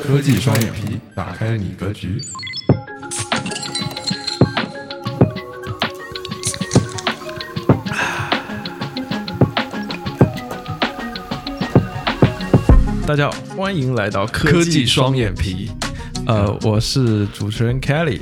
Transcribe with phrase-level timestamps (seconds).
[0.00, 2.20] 科技双眼皮，打开你格局。
[13.06, 15.70] 大家好，欢迎来到科技双眼皮，
[16.26, 18.20] 呃，我是主持人 Kelly，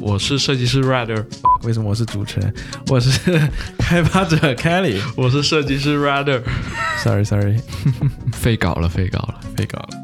[0.00, 1.24] 我是设计师 Rider。
[1.62, 2.52] 为什么我是主持人？
[2.88, 6.42] 我是开发者 Kelly，我是设计师 Rider。
[6.98, 7.58] Sorry Sorry，
[8.34, 9.40] 废稿了，废稿了。
[9.56, 10.03] 废稿了。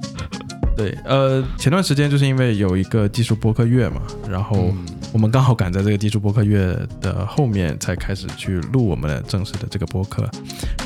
[0.80, 4.72] 对，呃，前段时间就是因为有一个技术播客月嘛，然后
[5.12, 10.26] 我们刚好赶在这个技术播客月的后面才开始去录我们的正式的这个播客，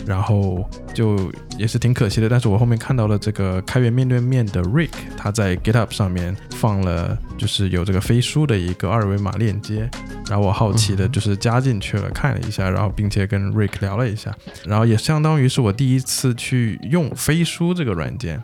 [0.05, 2.29] 然后就也是挺可惜的。
[2.29, 9.89] 但是我后面看到了这个开源面对面的 Rick，他在 GitHub 上面放了就是有这个飞书的一个二维码链接，
[10.29, 14.35] 然后我好奇的就是加进去了看了一下，然后并且跟 Rick 聊了一下，
[14.67, 18.43] 然后也相当于是我第一次去用飞书这个软件。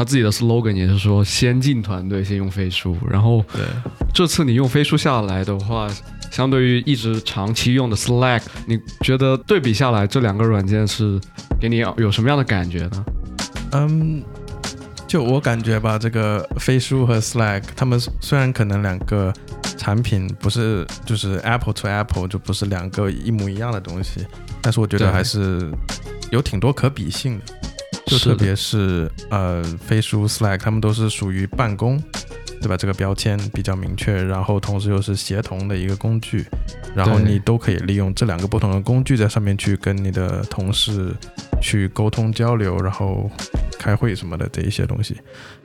[0.00, 3.60] 他自己的 slogan 也是说，先进团队先用飞书，然后对，
[4.14, 5.86] 这次你用飞书下来的话，
[6.30, 11.20] 相对于一直长期用的 Slack，你觉得对比下来，这两个软件是
[11.60, 13.04] 给你有什么样的感觉呢？
[13.72, 14.22] 嗯，
[15.06, 19.30] 就我感觉吧，这个飞书和 Slack，他们虽然可能两个
[19.76, 24.26] 产品不是就是 Apple to Apple，就不是两个一模一样的东西，
[24.62, 25.70] 但是我觉得还是
[26.30, 27.44] 有挺多可比性的。
[28.10, 32.02] 就特别是呃，飞书、Slack，他们都是属于办公，
[32.60, 32.76] 对吧？
[32.76, 36.44] 这个标签比较明确，然后同时又是协同的一个工具，
[36.94, 41.14] 然后你都可以利用这两个不同的工具在上面去跟你的同事
[41.62, 43.30] 去沟通交流，然后
[43.78, 45.16] 开会什么的这一些东西。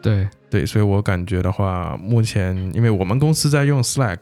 [0.02, 4.20] 对，对，所以我感觉的话，目前因为我们公司在用 Slack，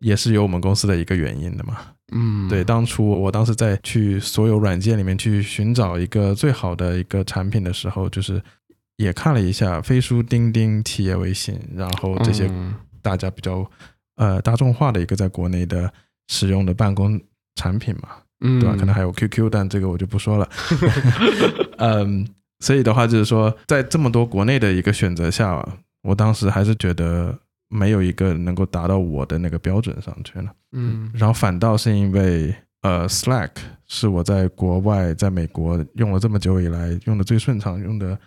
[0.00, 1.78] 也是有我们公司的一个原因的嘛。
[2.12, 8.42] 嗯，对，当初我当时在去所有软件里面去寻找一个最好的一个产品的时候，就是
[8.96, 13.64] 也看了一下飞书、钉钉、企业微信，然后这些嗯大家比较
[14.16, 15.92] 呃大众化的一个在国内的
[16.28, 17.20] 使用的办公
[17.54, 18.08] 产品嘛，
[18.40, 18.76] 嗯，对吧？
[18.76, 20.48] 可能还有 QQ，但这个我就不说了。
[21.78, 22.26] 嗯，
[22.58, 25.64] 所以的话就是说，在这么多国内的一个选择下，
[26.02, 27.38] 我当时还是觉得
[27.70, 30.52] 没有一个能够达到我的那个标准上去了。
[30.72, 33.50] 嗯然后反倒是因为呃，Slack
[33.86, 38.18] 是我在国外，在美国用了这么久以来用的最顺畅、用的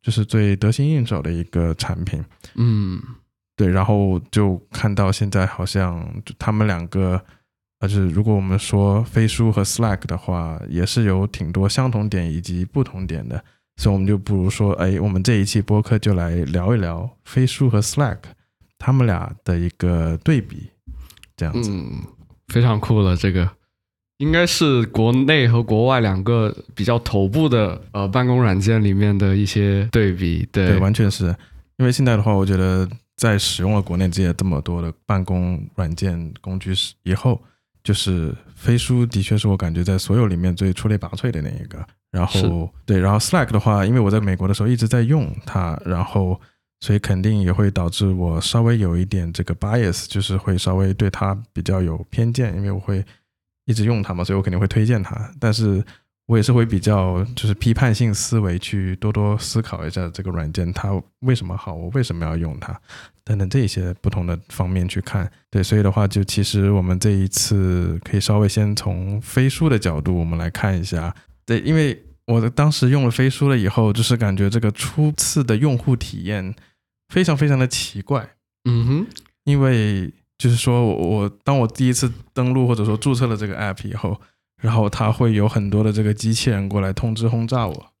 [0.00, 2.24] 就是最得心应手的一个产品。
[2.54, 3.00] 嗯
[3.56, 7.20] 对，然后就看到现在好像就他们两个，
[7.80, 13.44] 呃，就是如果我们说飞书和 Slack 的话，也是有挺多相同点以及不同点的，
[13.76, 18.18] 所以我们就不如说，哎，我们这一期播客就来聊一聊飞书和 Slack
[18.80, 20.68] 他们俩的一个对比，
[21.36, 21.70] 这样子。
[21.70, 22.02] 嗯，
[22.48, 23.48] 非常酷了，这个
[24.18, 31.26] 应该是国内和国外两个比较头部的呃办公软件里面的一些对比，对，对，完全是
[31.76, 36.72] 因为现在的话，我觉得在使用了国内这些这么多的办公软件工具
[37.04, 37.40] 以后，
[37.84, 41.78] 就是飞书的确是我感觉在所有里面最出类拔萃的那一个。
[42.10, 46.40] 然后对，然后 Slack 的话，因为我在美国的时候一直在用它，然后
[46.80, 53.04] 所以肯定也会导致我稍微有一点这个 bias，就是会稍微对它比较有偏见，因为我会
[53.66, 55.30] 一直用它嘛，所以我肯定会推荐它。
[55.38, 55.84] 但是
[56.26, 62.80] 我也是会比较就是批判性思维去多多思考一下这个软件它为什么好，我为什么要用它
[63.24, 65.30] 等等这些不同的方面去看。
[65.50, 71.14] 对，所以的话就其实我们这一次可以稍微先从飞书的角度我们来看一下。
[71.44, 76.54] 对，因为我当时用了飞书了以后，就是感觉这个初次的用户体验
[77.10, 78.26] 非常非常的奇怪。
[78.64, 79.06] 嗯哼，
[79.44, 84.18] 因为就是说我我当我第一次登录或者说注册了这个 app 以后，
[84.62, 87.92] 然后它会有很多的这个机器人过来通知轰炸我，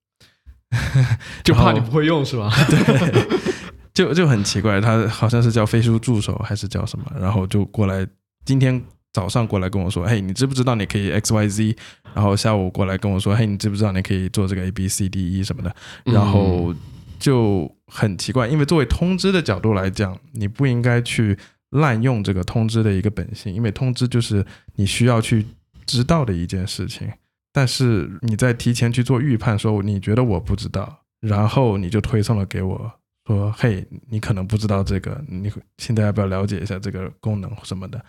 [1.44, 2.50] 就怕你不会用是吧？
[2.70, 3.28] 对，
[3.92, 8.06] 就就很奇怪，它好像是叫飞书助手还是叫什么，然后就过来
[8.46, 8.82] 今天。
[9.12, 11.76] 早上过来跟我说，嘿，你知不知道你可以 X Y Z？
[12.14, 15.74] 然后下午过来跟我说，嘿，你知不知道你可以做这个 A B C D E 什么的？
[16.04, 16.72] 然后
[17.20, 21.38] 就很奇怪，因为作为通知的角度来讲，你不应该去
[21.70, 25.46] 滥用这个通知的一个本性，因为通知就是你需要去
[25.86, 27.08] 知道的一件事情。
[27.52, 32.92] 但是你在提前去做预判，说你觉得我不知道，然后你就推送了给我，
[33.26, 38.02] 说嘿，你可能不知道这个，你现在要不要了解一下这个功能什么的？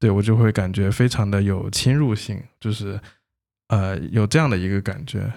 [0.00, 3.00] 对我就会感觉非常的有侵入性，就是
[3.68, 5.32] 呃有这样的一个感觉。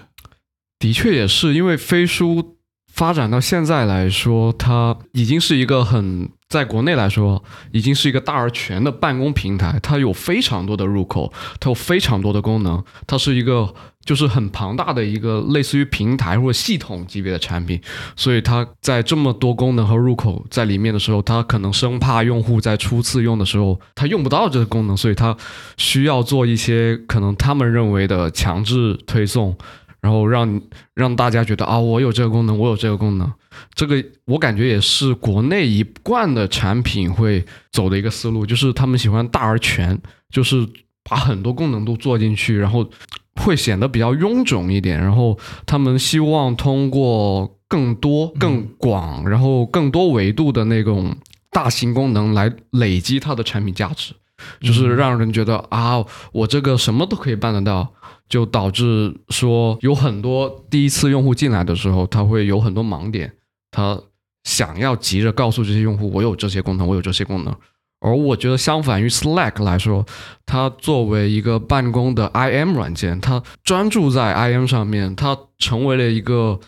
[0.78, 2.53] 的确也是，因为飞书
[2.94, 7.42] 发展到现在来说，它已经是一个很在国内来说，
[7.72, 9.80] 已经是一个大而全的办公平台。
[9.82, 13.74] 它有非常多的入口，它有非常多的功能，它是一个
[14.04, 17.80] 就是很庞大的一个类似于平台或者系统级别的产品。
[18.14, 25.36] 所以它在这么多功能和入口在里面的时候，它可能生怕用户在初次用的时候它用不到这个功能，所以它
[25.76, 29.56] 需要做一些可能他们认为的强制推送。
[30.04, 30.60] 然后让
[30.92, 33.32] 让大家觉得啊，我有这个功能，我有这个功能，
[33.74, 37.42] 这个我感觉也是国内一贯的产品会
[37.72, 39.98] 走的一个思路，就是他们喜欢大而全，
[40.28, 40.68] 就是
[41.08, 42.86] 把很多功能都做进去，然后
[43.36, 45.00] 会显得比较臃肿一点。
[45.00, 51.16] 然后他们希望通过更多、更广，然后更多维度的那种
[51.50, 54.12] 大型功能来累积它的产品价值，
[54.60, 57.94] 就是让人觉得啊，我这个什么都可以办得到。
[58.28, 63.32] 就导致说有很多第一次用户进来的时候，他会有很多盲点，
[63.70, 64.00] 他
[64.44, 67.54] 想要急着告诉这些用户我有这些功能，我有这些功能。
[68.00, 70.04] 而我觉得相反于 Slack 来说，
[70.44, 76.58] 它作为一个办公的 IM 软件，它专注在 IM 上面，它成为了一个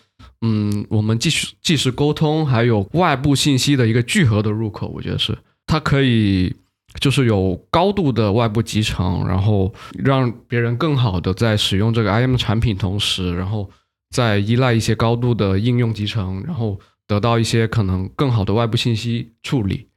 [0.41, 4.87] 嗯，我们即时即时沟通还有外部信息的一个聚合的入口。
[4.87, 6.55] 我觉得是它可以。
[6.99, 13.69] 就是有高度的外部集成，然后让别人更好的在使用这个 IM 产品同时，然后
[14.09, 19.87] 再依赖一些高度的应用集成，然后得到一些可能更好的外部信息处理。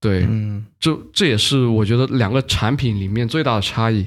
[0.00, 4.06] 对，嗯，这这也是我觉得两个产品里面最大的差异。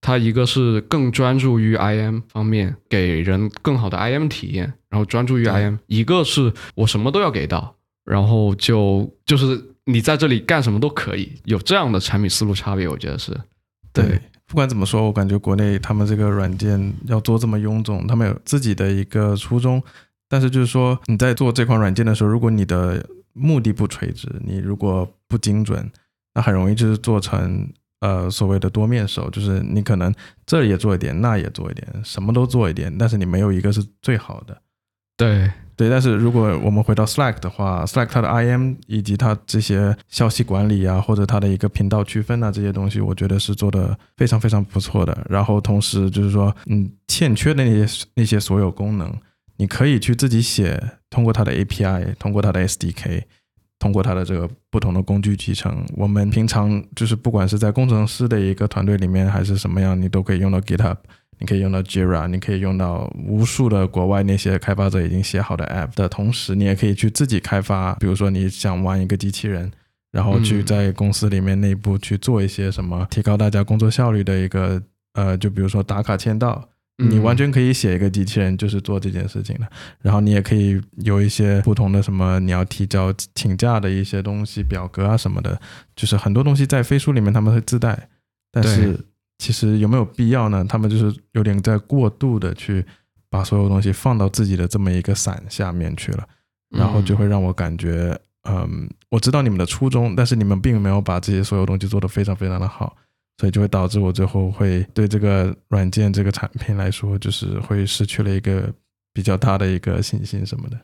[0.00, 7.74] 它一个是更专注于 IM 方面，给人更好的 IM 体验，然后专注于 IM；一个是我什么都要给到，
[8.04, 9.74] 然后就就是。
[9.90, 13.34] 你在这里干什么都可以，有这样的产品思路差别，我觉得是
[13.92, 14.20] 对。
[14.46, 19.82] 不管怎么说，我感觉国内他们这个软件要做这么臃肿，他们有自己的一个初衷。
[20.28, 25.90] 但是就是说，你在做这款软件的时候，如果你的目的不垂直，你如果不精准，
[26.34, 27.66] 那很容易就是做成
[28.00, 30.14] 呃所谓的多面手，就是你可能
[30.46, 34.60] 这也做一点，那也做一点，什么都做一点，但是你没有一个是最好的。
[35.18, 35.50] 对。
[35.76, 45.16] 对，但是如果我们回到 Slack 的话，Slack 它的 IM 以及它这些消息管理啊，或者它的一个频道区分啊这些东西，我觉得是做的非常非常不错的。
[45.30, 49.14] 然后同时就是说，嗯，欠缺的那些那些所有功能，
[49.56, 53.22] 你可以去自己写，通过它的 API，通过它的 SDK，
[53.78, 55.86] 通过它的这个不同的工具集成。
[55.96, 60.96] 我们平常就是不管是在工程师的一个团队里面，还是什么样，你都可以用到 GitHub。
[61.40, 67.94] 你可以用到 Jira，你可以用到无数的国外那些开发者已经写好的 App 的同时，你也可以去自己开发。
[67.94, 69.70] 比如说你想玩一个机器人，
[70.10, 74.82] 然后去在公司里面内部去做一些什么提高大家工作效率的一个
[75.12, 79.68] 呃，就比如说打卡签到，你完全可以写一个机器人就是做这件事情的。
[80.02, 85.60] 然后你也可以有一些不同的什么你要提交请假的一些东西表格啊什么的，
[85.94, 88.08] 就是很多东西在飞书里面他们会自带，
[88.50, 88.98] 但是。
[89.38, 90.64] 其实有没有必要呢？
[90.68, 92.84] 他们就是有点在过度的去
[93.30, 96.28] 把所有东西放到自己的这么一个伞下面去了，
[96.70, 98.18] 然后就会让我感觉，
[98.48, 102.96] 嗯，我知道你们的初衷，但是你们并没有把这些所有东西做得非常非常的好，
[103.38, 108.72] 所以就会导致我最后会对这个软件这个产品来说，就是会失去了一个
[109.12, 110.78] 比较大的一个信心什么的。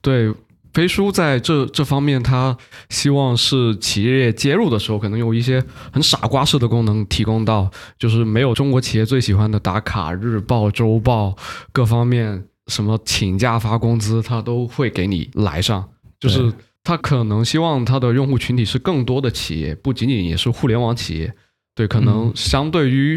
[0.00, 0.34] 对。
[0.72, 2.56] 飞书在这这方面，它
[2.88, 5.62] 希望是企业接入的时候，可能有一些
[5.92, 11.36] 很傻瓜式的功能提供到，就是没有中国企业最喜欢的打卡、日报、周报
[11.72, 15.88] 各方面，什么请假发工资，它都会给你来上。
[16.18, 16.52] 就是
[16.84, 21.34] 它可能希望它的用户群体是更多的企业，不仅仅也是互联网企业。
[21.74, 23.16] 对，可能相对于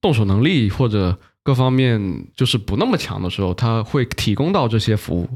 [0.00, 5.28] 动手能力或者各方面就是不那么强的时候，它会提供到这些服务。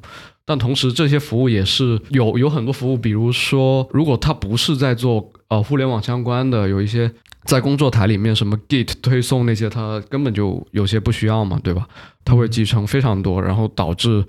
[0.44, 7.08] 但同时，这些服务也是有有很多服务，比如说，如果他不是在做呃互联网相关的，有一些
[7.44, 11.86] 在工作台里面什么 Git 推送那些，他根本就有些不需要嘛，对吧？
[12.24, 14.24] 它会集成非常多，然后导致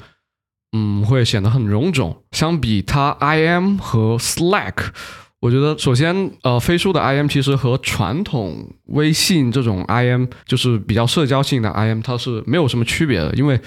[0.74, 2.16] 嗯会显得很臃肿。
[2.34, 4.76] 相比它 IM 和 Slack，
[5.42, 13.60] 我觉得首先呃飞书的 IM 其实和传统微信这种 IM 就是比较社交性的 IM，它是没有什么区别的，因为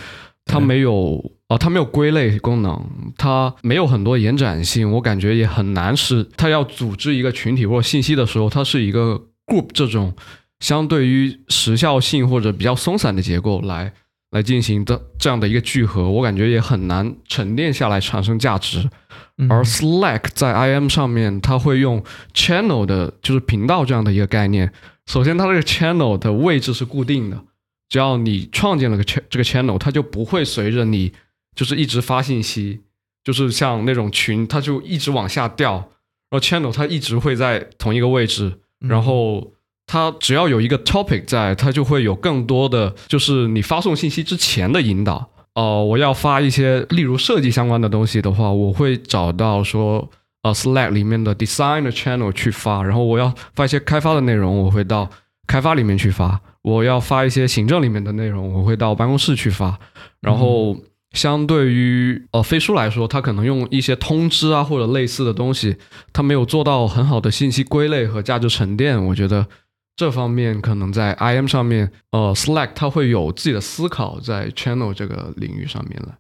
[0.47, 1.33] 它没有。
[1.47, 2.83] 哦，它没有归类功能，
[3.19, 10.14] 它没有很多延展性，我感觉也很难是它要组织一个群体或信息的时候，它是一个 group 这种
[10.61, 13.93] 相对于时效性或者比较松散的结构来
[14.34, 18.90] 来进行的这样的一个聚合，我感觉也很难沉淀下来产生价值。
[19.48, 24.70] 而 Slack 在 IM 上面，它会用 channel 的，就是频道这样的一个概念。
[25.06, 27.42] 首先，它这个 channel 的位置是固定的，
[27.88, 31.12] 只要你创建了个 ch 这个 channel，它就不会随着你。
[31.54, 32.80] 就是一直发信息，
[33.22, 35.74] 就是像那种群，它就一直往下掉，
[36.28, 39.53] 然后 channel 它一直会在同一个位置，然后
[39.86, 45.30] 它只要有一个 topic 在，它就会有更多的就是你发送信息之前的引导。
[45.54, 50.10] 哦，我要发一些例如设计相关的东西的话，我会找到说
[50.42, 55.08] 呃 Slack 里面的 design 的 channel 去发，然后我要发一些开发的内容，我会到
[55.46, 56.40] 开发里面去发。
[56.62, 59.78] 我要发一些行政里面的内容，我会到办公室去发。
[60.22, 60.74] 然后，
[61.12, 65.76] 相对于呃飞书来说，它可能用一些通知啊或者类似的东西，
[66.12, 69.04] 它没有做到很好的信息归类和价值沉淀。
[69.06, 69.46] 我觉得
[69.96, 76.18] 这方面可能在 IM 上面，呃，Slack 它会有自己的思考在 Channel 这个领域上面了。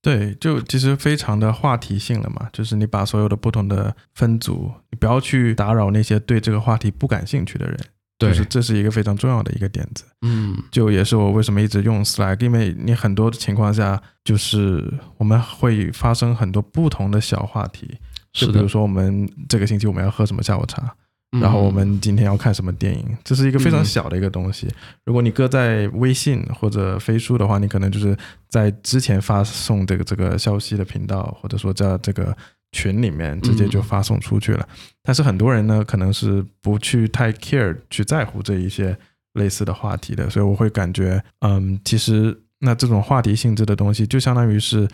[0.00, 7.78] 对，就其实非常的话题性了嘛，就是你把所有的不同的分组，你不要去打扰那些对这个话题不感兴趣的人。
[8.18, 17.96] 就是这是一个非常重要的一个点子，嗯，就也是我为什么一直用 Slack，因为你很多情况下就是我们会发生很多不同的小话题，
[18.32, 20.92] 就比如说我们这个星期我们要喝什么下午茶，
[21.40, 24.68] 然后我们今天要看什么电影，这是一个非常小的一个东西。
[25.04, 28.16] 如果你搁在微信或者飞书的话，你可能就是
[28.48, 32.36] 在之前发送这个这个消息的频道，或者说在这个。
[32.70, 34.68] 群里面直接就发送出去了，
[35.02, 38.94] 但是很多人呢，可能是不去太 care 去在乎这一些
[39.32, 44.86] 类似的话题的，所以我会感觉，嗯，其实那这种话题性质的东西，就相当于是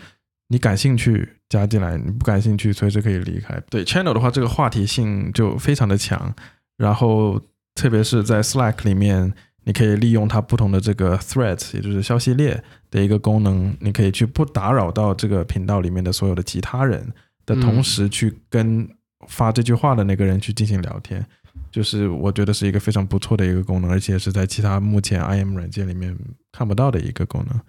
[0.47, 3.59] 你感兴趣加进来，你不感兴趣随时可以离开。
[3.69, 6.33] 对 channel 的话，这个话题性就非常的强，
[6.77, 7.41] 然后
[7.73, 9.33] 特别是在 Slack 里面，
[9.63, 17.11] 你可以利用它不同的这个 threads，也就是消息列的一个功能，你可以去不打扰到这个频道里面的所有的其他人。
[17.47, 18.89] 的同时去跟
[19.27, 21.23] 发这句话的那个人去进行聊天，
[21.71, 26.17] 就是我觉得是一个非常不错的一个功能，而且是在其他目前 IM 软件里面
[26.51, 27.61] 看不到的一个功能。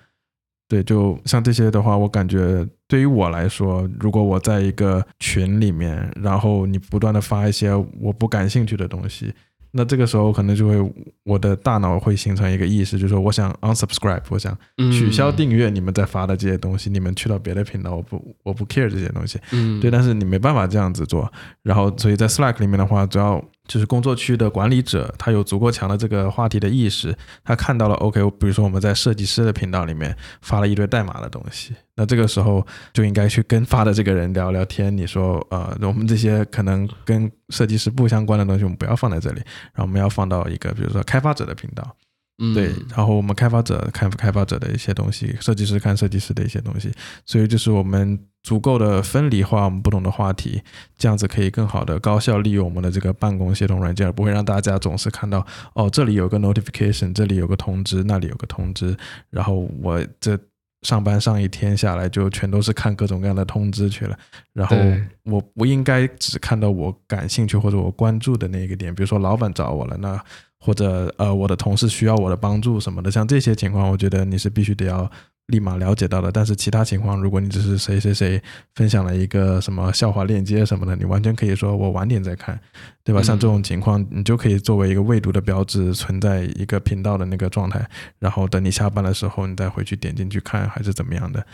[0.68, 9.32] 对，就像这些的话，我感觉对于我来说，如果我在一个群里面，然后你不断的发一些我不感兴趣的东西。
[9.70, 10.92] 那这个时候可能就会，
[11.24, 14.56] 我的大脑会形成一个意识，就是说我想 unsubscribe，我想
[14.90, 21.30] 取消订阅你们在发的这些东西，你们去到别的频道，我不我不 care 这些东西，嗯，对，但是你没办法这样子做，
[21.62, 23.44] 然后所以在 Slack 里面的话，主要。
[23.66, 34.96] 就是工作区的管理者，他有足够强的这个话题的意识，他看到了 OK，比如说我们在设计师的频道里面发了一堆代码的东西，那这个时候就应该去跟发的这个人聊聊天。
[34.96, 39.40] 你说，呃，我们这些可能跟设计师不相关的东西，我们不要放在这里，
[39.74, 41.96] 然后我们要放到一个比如说开发者的频道。
[42.38, 46.92] 嗯对，然后我们开发者看开发者的一些东西，设计师看设计师的一些东西，
[47.24, 50.62] 所以就是我们足够的分离化我们不同的话题，
[50.96, 58.96] 这样子可以更好的高效利用我们的这个办公系统软件，而不会让大家总是看到哦这里有个 notification，这里有个通知，那里有个通知，
[59.30, 60.38] 然后我这
[60.82, 64.16] 上班上一天下来就全都是看各种各样的通知去了，
[64.52, 64.76] 然后
[65.24, 70.22] 我不应该只看到我感兴趣或者我关注的那一个点，比如说老板找我了，那。
[70.58, 75.08] 或者呃，我的同事需要我的帮助什么的，像这些情况，我觉得你是必须得要
[75.48, 76.32] 立马了解到的。
[76.32, 78.42] 但是其他情况，如果你只是谁谁谁
[78.74, 82.58] 分享了一个什么笑话链接什么的，你完全可以说我晚点再看，
[83.04, 83.22] 对吧？
[83.22, 91.46] 像这种情况，你就可以作为一个未读的标志存在一个频道的那个状态，然后等你下班的时候，你再回去点进去看，还是怎么样的？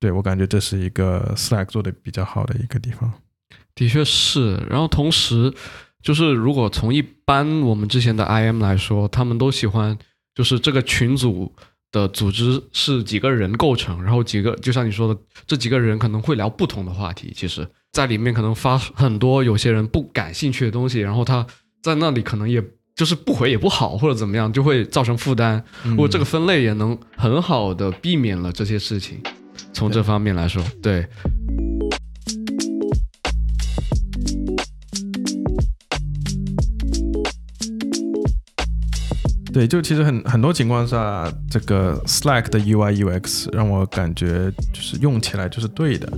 [0.00, 3.12] 对我感觉这是一个 Slack 做的比较好的一个地方。
[3.74, 5.54] 的确是，然后同时。
[6.02, 9.96] 就是如果从一般我们之前的 IM 来说，他们都喜欢，
[10.34, 11.52] 就是这个群组
[11.90, 21.46] 的组织是几个人构成，然后几个就像你说的，这几个人可能会聊不同的话题，其实在里面可能发很多有些人不感兴趣的东西，然后他
[21.82, 22.62] 在那里可能也
[22.94, 25.62] 就是不回也不好或者怎么样，就会造成负担。
[25.82, 29.20] 如果这个分类也能很好的避免了这些事情，
[29.72, 30.98] 从这方面来说，对。
[31.00, 31.08] 对，
[39.58, 46.08] 对就其实很很多情况下，这个 Slack 的 UI UX 让我感觉就是用起来就是对的。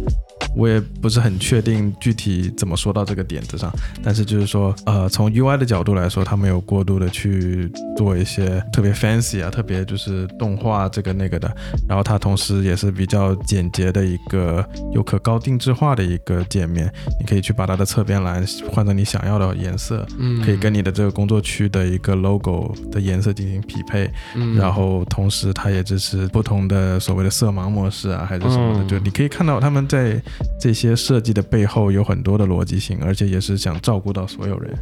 [0.56, 3.70] 我也不是很确定具体怎么说到这个点子上，
[4.02, 11.54] 但是就是说，呃，从 UI 的角度来说，它没有过度的去做一些特别 fancy 啊，特别就是动画这个那个的，
[11.88, 30.20] 然后它同时也是比较简洁的一个有可高定制化的一个界面，你可以去把它的侧边栏换成你想要的颜色，嗯，可以跟你的这个工作区的一个 logo 的颜色进行匹配，嗯，然后同时它也支持不同的所谓的色盲模式啊，还是什么的，就你可以看到他们在。
[30.58, 34.74] 这些设计的背后有很多的逻辑性，而且也是想照顾到所有人。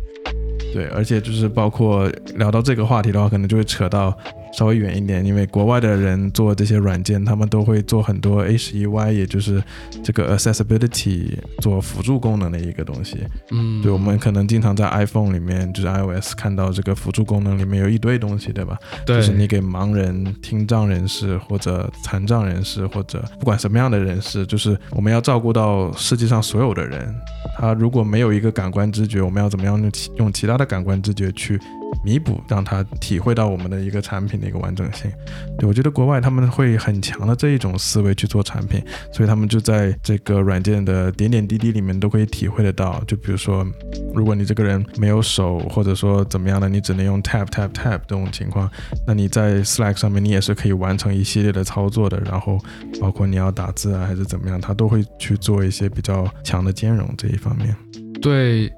[0.73, 4.17] 对，而且就是包括聊到这个话题的话，可能就会扯到
[4.52, 9.62] 稍微远一点，因为国外的人做这些软件，他们都会做很多 H1Y，也就是
[10.02, 13.19] 这个 accessibility 做辅助功能的一个东西。
[13.50, 18.78] 嗯，对，我们可能经常在 iPhone 里面，就是 iOS 看到这个辅助功能里面有一堆东西，对吧？
[19.07, 27.14] 对，就是你给盲人、听障人士或者残障人士或者不管什么样的人士，就是我们要照顾到世界上所有的人。
[27.57, 31.59] 他如果没有一个感官知觉，我们要怎么样用其用其他的感官知觉去？
[32.05, 35.11] 弥补，让他体会到我们的一个产品的一个完整性。
[35.59, 43.02] 对我觉得国外他们会很强的这一种思维去做产品，所以他们就在这个软件的点点滴滴里面都可以体会得到。
[43.07, 43.67] 就比如说，
[44.14, 48.71] 如果你这个人没有手，或者说怎么样的，你只能用 tap tap tap 这种情况，
[49.07, 52.21] 那你在 Slack 上面你也是可以完成一系列的操作的。
[52.21, 52.59] 然后
[53.00, 57.75] 包括你要打字啊还是怎么样，他都会去做一些比较强的兼容这一方面。
[58.21, 58.71] 对，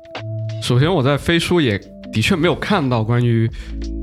[0.63, 1.81] 首先我在飞书也。
[2.13, 3.49] 的确没有看到关于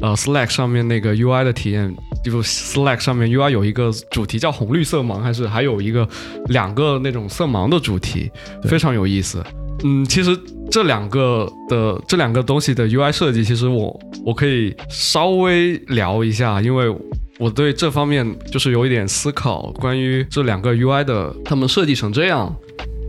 [0.02, 6.08] 呃 Slack 上面那个 UI 的体验，就 Slack 上面 UI 有一个主题叫红绿色盲，还是还有一个
[6.48, 8.32] 两个那种色盲的主题，
[8.64, 9.44] 非常有意思。
[9.84, 10.38] 嗯，其实
[10.72, 16.96] 这两个的这两个东西的 UI 设计，其实我我可以稍微聊一下，因为
[17.38, 22.56] 我对这方面就是有一点思考，关于这两个 UI 的，他们设计成这样，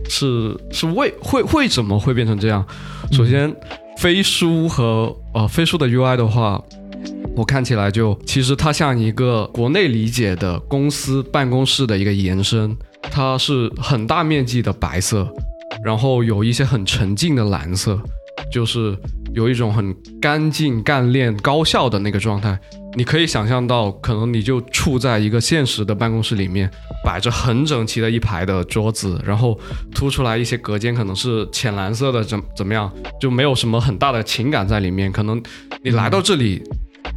[0.09, 2.65] 是是为会为什么会变成这样？
[3.11, 3.55] 首先。
[3.99, 6.63] 飞书和呃飞书的 UI 的话，
[7.35, 15.27] 我看起来就其实它像一个国内理解的公司办公室的一个延伸，它是很大面积的白色，
[15.83, 17.99] 然后有一些很沉静的蓝色，
[18.49, 18.97] 就是
[19.33, 22.57] 有一种很干净、干练、高效的那个状态。
[22.95, 26.69] 你可以想象到，可能你就处在一个现实的办公室里面，
[27.05, 29.57] 摆着很整齐的一排的桌子，然后
[29.93, 32.91] 凸出来一些隔间，可能是浅蓝色的，怎怎么样，
[33.21, 35.11] 就没有什么很大的情感在里面。
[35.11, 35.41] 可能
[35.83, 36.63] 你来到这里，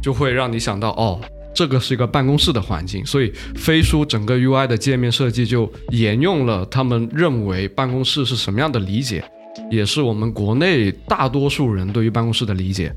[0.01, 1.19] 就会让你想到，哦，
[1.55, 3.03] 这个是一个办公室的环境。
[3.03, 9.23] 所以飞书整个 UI 的界面设计就沿用了他们认为办公室是什么样的理解。
[9.69, 12.93] 也是我们国内大多数人对于办公室的理解，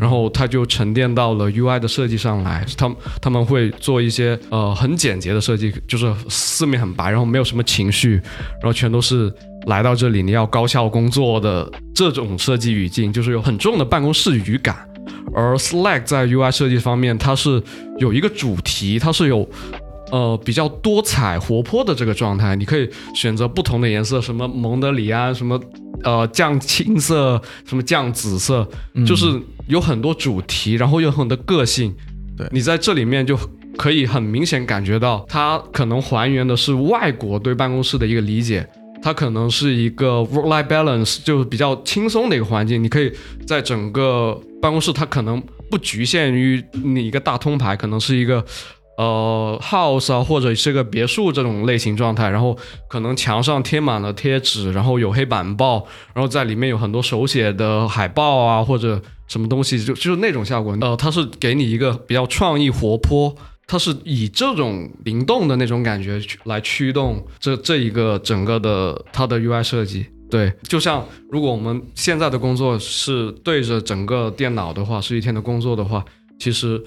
[0.00, 2.64] 然后它就沉淀到了 UI 的设计上来。
[2.76, 8.14] 他们他们会做一些呃很简洁的设计，就是四面很白，然后没有什么情绪，
[8.60, 9.32] 然后全都是
[9.66, 14.76] 来到这里你要高效工作的这种设计语境，就是有很重的办公室语感。
[15.34, 17.62] 而 Slack 在 UI 设计方面，它是
[17.98, 19.48] 有一个主题，它是有。
[20.12, 25.58] 呃，比较多彩活泼的这个状态，你可以选择不同的颜色，什么蒙德里安，什么
[26.04, 28.66] 呃酱青色，什么酱紫色，
[29.06, 29.26] 就是
[29.66, 31.94] 有很多主题，然后有很多个性。
[32.36, 33.38] 对你在这里面就
[33.76, 38.68] 可以很明显感觉到，它可能还原的是外国对办公室的一个理解，
[39.02, 42.82] 它可能是一个 work-life balance，就是比较轻松的一个环境。
[42.82, 43.12] 你可以
[43.46, 48.44] 在整个办公室，它可能不局限于你一个大通牌，可能是一个。
[48.96, 52.56] 呃，house 啊，或者是个别墅这种类型状态，然后
[52.88, 60.76] 可能墙上贴满了贴纸，然后有黑板报，然后在里面有很多手写的海报啊，或者什么东西，就就是那种效果。
[60.80, 63.34] 呃，它是给你一个比较创意活泼，
[63.66, 70.06] 它是以这种灵动的那种感觉来驱动这这一个整个的它的 UI 设计。
[70.30, 76.04] 对，就像如果我们现在的工作是对着整个电脑的话，是一天的工作的话，
[76.38, 76.80] 其实。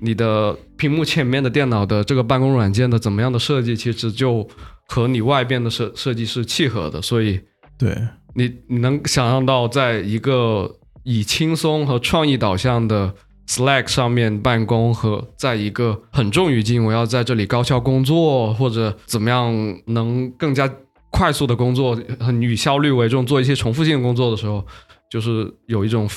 [0.00, 4.48] 你的屏幕前面的电脑的这个办公软件的怎么样的设计，其实就
[4.88, 7.38] 和你外边的设设计是契合的，所以
[7.78, 7.94] 对
[8.34, 13.14] 你你能想象到，在一个以轻松和创意导向的
[13.46, 19.52] Slack 上面办公，和在一个很重语境，我要在这里高效工作或者怎么样
[19.86, 20.72] 能更加
[21.10, 24.64] 快速的工作，很以效率为重，做一些重复性工作的时候，
[25.10, 26.08] 就是有一种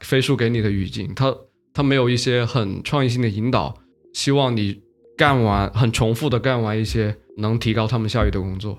[0.00, 1.34] 飞书给你的语境，它。
[1.76, 3.76] 他没有一些很创意性的引导，
[4.14, 4.80] 希望你
[5.14, 8.78] 干完很重复的干完一些能提高他们效益的工作，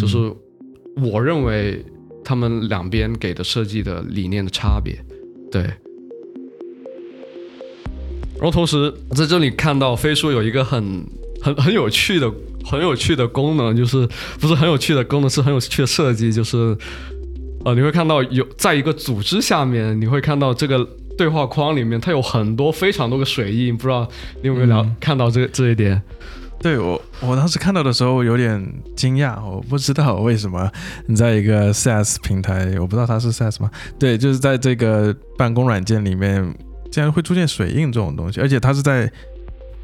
[0.00, 0.16] 就是
[0.96, 1.84] 我认为
[2.24, 4.98] 他们两边给的设计的理念的差别。
[5.50, 5.76] 对，然
[8.44, 11.04] 后同时在这里看到飞书有一个很
[11.42, 12.32] 很很有趣的
[12.64, 14.08] 很有趣的功能，就是
[14.40, 16.74] 不是很有趣的功能，是很有趣的设计，就是
[17.66, 20.88] 呃你会看到有在一个组织下面，你会看到这个。
[21.16, 24.08] 对话框里面，它有很多非常多个水印，不知道
[24.42, 26.00] 你有没有了看到这这一点？
[26.60, 30.70] 对我，我当时看到的时候有点惊讶，我不知道为什么
[31.06, 33.68] 你在一个 SaaS 平台，我不知道它是 SaaS 吗？
[33.98, 36.42] 对，就是在这个办公软件里面，
[36.90, 39.10] 竟然会出现水印这种东西，而且它是在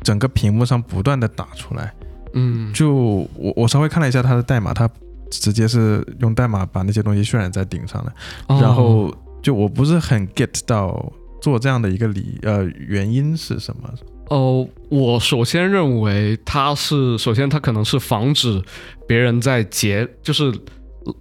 [0.02, 1.92] 整个屏幕上不断的打出来。
[2.34, 4.88] 嗯，就我我稍微看了一下它的代码，它
[5.30, 8.12] 直接是用代码把那些东西渲染在顶上的，
[8.60, 9.12] 然后。
[9.42, 13.88] 就我不是很 get 到做这样的一个理呃原因是什么？
[14.28, 18.62] 呃，我首先认为它是，首先它可能是防止
[19.06, 20.52] 别人在截，就是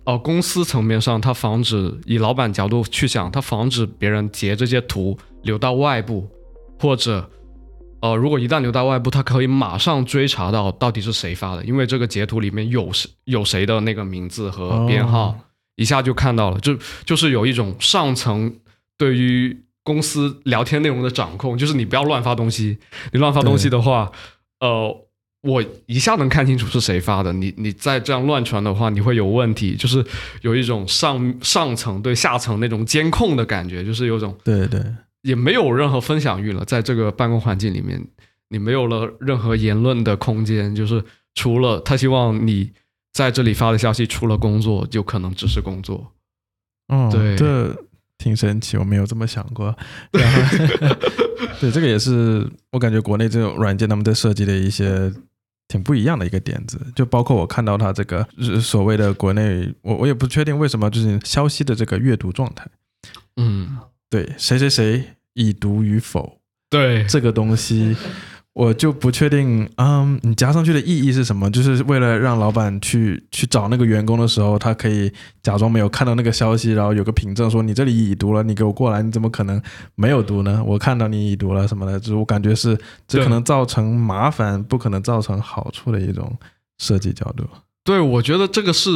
[0.03, 6.27] 呃公司层面上，它防止以老板角度去想，它防止别人截这些图流到外部，
[6.81, 7.29] 或者
[8.01, 15.35] 呃如果一旦流到外部，它可以马上追查到到底是谁发的，因为这个截图里面有谁有谁的那个名字和编号，哦
[15.77, 18.53] 一下就看到了，就就是有一种上层
[18.97, 22.77] 对于公司聊天内容的掌控，就是你不要乱发东西，
[23.13, 24.11] 你乱发东西的话，
[24.59, 25.07] 呃，
[25.43, 27.31] 我一下能看清楚是谁发的。
[27.31, 30.03] 你你再这样乱传的话，你会有问题，就是
[30.41, 34.81] 有一种上上层对下层那种监控的感觉，就是有种对对，
[35.21, 38.03] 也没有任何分享欲了，在这个办公环境里面，
[38.49, 41.01] 你没有了任何言论的空间，就是
[41.35, 42.71] 除了他希望你
[43.17, 46.13] 在这里发的消息，除了工作，就可能只是工作。
[46.89, 47.75] 哦，对这
[48.19, 49.75] 挺神奇，我没有这么想过。
[50.11, 50.95] 然后，
[51.59, 55.11] 对，这个也是我感觉国内这种软件他们在设计的一些
[55.67, 62.67] 挺不一样的一个点子，就包括我看到它这个呃所谓的国内，我我也不确定为什么，就是消息的这个阅读状态，
[63.37, 63.79] 嗯，
[64.11, 65.03] 对，谁谁谁
[65.33, 66.37] 已读与否
[66.69, 67.97] 对，这个东西。
[68.57, 71.47] 我就不确定，嗯，你加上去的意义是什么？
[71.51, 75.11] 就是为了让老板去去找那个员工的时候，他可以
[75.43, 79.61] 假装没有看到那个消息，然后有个凭证说你这里已读了，你给我过来，你怎么可能
[79.93, 80.63] 没有读呢？
[80.65, 82.75] 我看到你已读了什么的，就是我感觉是
[83.07, 86.35] 这可能造成麻烦，不可能造成好处的一种
[86.79, 87.43] 设计角度。
[87.83, 88.89] 对，我觉得这个是，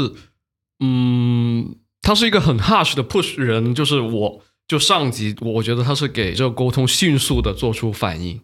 [0.79, 8.41] 嗯，它是一个很 harsh 的 push 人，就是我就上级，我觉得他是给这个沟通迅速的做出反应，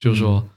[0.00, 0.48] 就是说，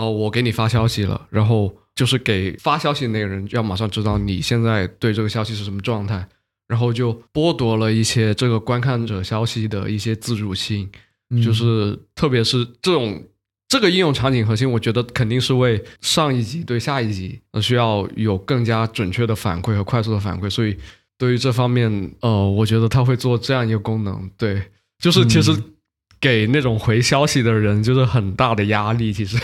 [0.00, 6.26] 哦、我给你发消息了，然后就是给发消息的那个人要马上知道你现在对这个消息是什么状态，
[6.68, 10.88] 然后就剥夺了一些这个观看者消息的一些自主性，
[11.30, 13.22] 嗯就是特别是这种
[13.68, 20.76] 这个应用场景核心，我觉得肯定是为上一级对下一级呃需要有更加准确的反馈和快速的反馈，所以
[21.18, 24.62] 对于这方面，呃，我觉得它会做这样一个功能，对，
[24.98, 25.64] 就是其实嗯
[26.20, 29.38] 给那种回消息的人就是很大的压力，其实，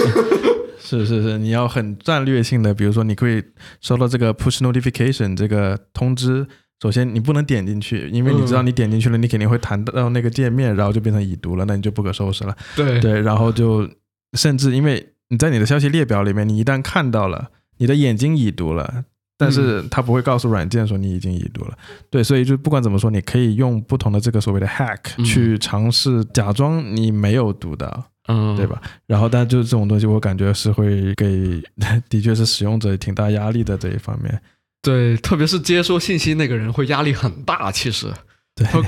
[0.78, 3.42] 是是是，你要很战略性的，比如说你可以
[3.80, 6.46] 收到这个 push notification 这个通知，
[6.82, 12.54] 首先你不能点进去，因为你知道嗯你点进去了，你肯定会弹到那个界面，然后就变成已读了，那你就不可收拾了。
[12.76, 13.88] 对对，然后就
[14.34, 19.04] 甚至因为你在你的消息列表里面，你一旦看到了，你的眼睛已读了。
[19.36, 21.76] 但是它不会告诉软件说你已经已读了，
[22.08, 28.80] 对，所以就不管怎么说，你可以用不同的这个所谓的 hack 嗯去尝试假装你没有读到，嗯，对吧？
[29.06, 31.60] 然后，但就是这种东西，我感觉是会给，
[32.08, 34.40] 的确是使用者挺大压力的这一方面。
[34.80, 38.12] 对，特别是接收信息那个人会压力很大，其实。
[38.54, 38.82] 对，他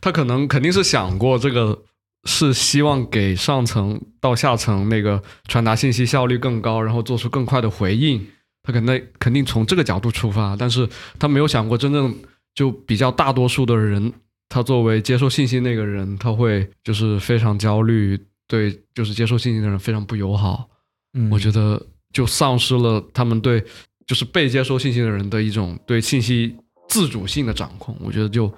[0.00, 1.82] 他可能肯定是想过这个
[2.24, 8.26] 是希望给上层到下层那个传达信息效率更高，然后做出更快的回应。
[8.62, 12.14] 他肯定肯定从这个角度出发，但是他没有想过真正
[12.54, 14.12] 就比较大多数的人，
[14.48, 20.68] 他作为接受信息那个人，他会就是非常焦虑，对就是接受信息的人非常不友好。
[21.14, 21.80] 嗯我觉得
[22.12, 23.62] 就丧失了他们对
[24.06, 26.56] 就是被接收信息的人的一种对信息
[26.88, 27.96] 自主性的掌控。
[28.00, 28.52] 我觉得就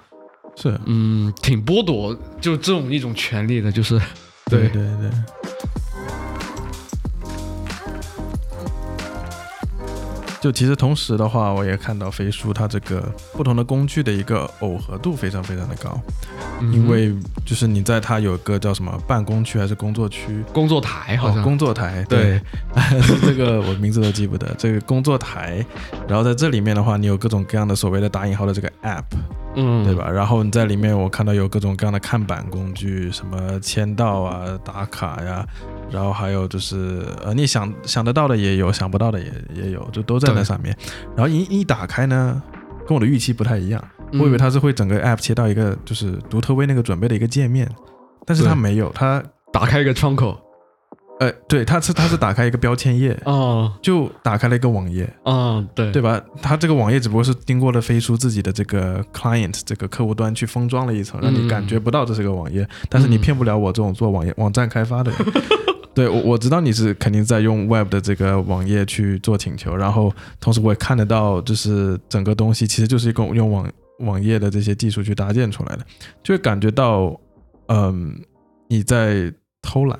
[0.55, 3.99] 是嗯挺剥夺就这种一种权利的，就是
[4.49, 5.11] 对对 对。
[10.45, 13.01] 就其实同时的话，我也看到飞书它这个
[13.33, 15.99] 不同的工具的一个耦合度非常非常的高，
[16.61, 17.11] 嗯因为
[17.43, 22.39] 就是你在它有个叫什么办公区还是工作区，工作台好像、哦、工作台，对，
[23.25, 24.53] 这个我名字都记不得。
[24.55, 25.65] 这个工作台，
[26.07, 29.01] 然后在这里面的话，你有各种各样的所谓的打引号的这个 app，
[29.55, 29.95] 嗯对？
[29.95, 30.09] 吧？
[30.09, 35.45] 然后你在里面，我看到有各种各样的看板工具，什么签到啊、打卡呀，
[35.89, 40.75] 然后还有就是呃，你想想得到的也有，想不到的也也有，就都在那上面。
[41.15, 42.41] 然后一一打开呢，
[42.87, 47.69] 跟我的预期不太一样，我以为嗯它是会整个 app 切到一个就是独特为那个准备的一个界面，
[48.25, 50.37] 但是它没有，它打开一个窗口，
[51.19, 56.21] 呃，对，它是它是打开一个标签页，哦，就打开了一个网页，嗯，对，对吧？
[56.41, 65.19] 它这个网页只不过是经过了飞书自己的这个 client 这个客户端去封装了一层，让你感觉不到这是个网页，但是你嗯骗不了我这种做网页网站开发的人。
[65.95, 75.85] 对我我知道你是肯定在用 Web 的这个网页去做请求，然后同时我也看得到，就是整个东西其实就是一个用网网页的这些技术去搭建出来的，
[76.21, 77.17] 就会感觉到，
[77.67, 78.13] 嗯，
[78.67, 79.97] 你在偷懒。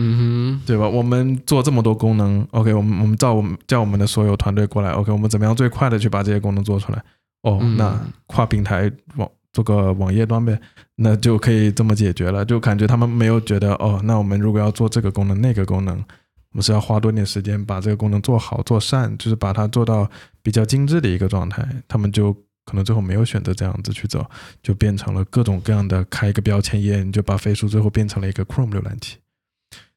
[0.00, 0.88] 嗯哼对吧？
[0.88, 7.02] 我们做这么多功能，OK，我们我们照我们叫我们的所有团队过来，OK，我们怎么样最快的去把这些功能做出来？
[7.42, 10.56] 哦，嗯那跨平台网做个网页端呗，
[10.94, 12.44] 那就可以这么解决了。
[12.44, 16.04] 就感觉他们没有觉得哦，那我们如果要做这个功能那个功能，我
[16.52, 20.08] 们是要花多点时间把这个功能做好做善，就是把它做到
[20.44, 21.66] 比较精致的一个状态。
[21.88, 22.32] 他们就
[22.64, 24.24] 可能最后没有选择这样子去走，
[24.62, 29.16] 就变成了各种各样的开一个标签页，你就把飞书最后变成了一个 Chrome 浏览器。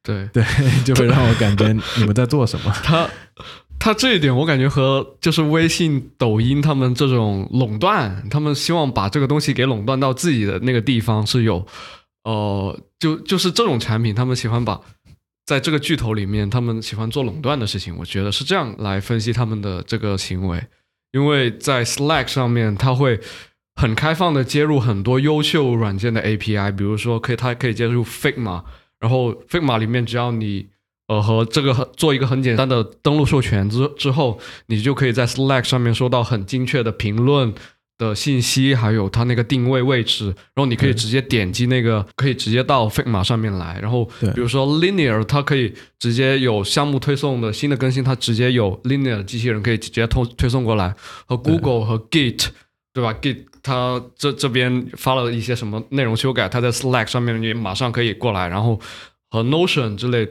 [0.04, 0.44] 对对，
[0.84, 2.72] 就会让我感觉你们在做什么。
[2.84, 3.08] 他
[3.80, 11.66] 他这一点，我感觉和就是微信、抖音他们这种垄断，他们希望把这个东西给垄断到自己的那个地方是有，
[12.24, 14.80] 呃，就就是这种产品，他们喜欢把
[15.46, 17.96] 在这个巨头里面，他们喜欢做垄断的事情。
[17.98, 20.64] 我觉得是这样来分析他们的这个行为，
[21.12, 23.20] 因为在 Slack 上面，他会
[23.76, 28.64] 很开放的接入很多优秀软件的 API，比如说可以它可以接入 Figma。
[29.02, 30.68] 然后 Figma 里面，只要你
[31.08, 37.54] 呃和这个做一个很简单的登录授权之之后，你就可以在 Slack 上面收到很精确的评论
[37.98, 40.26] 的信息，还有它那个定位位置。
[40.26, 43.80] 然后你可以直接点击那个，可以直接到 Figma 上面来。
[43.82, 50.96] 然后比如说 Linear，它可以直接有项目推送的新的更新，它直接有 Linear 机器人可以直接推推送过来。
[51.26, 52.48] 和 Google 和 Git，
[52.94, 58.80] 对吧？Git 他这这边发了一些什么内容修改，他在 Slack 上面你马上可以过来，然后
[59.30, 60.28] 和 Notion 之类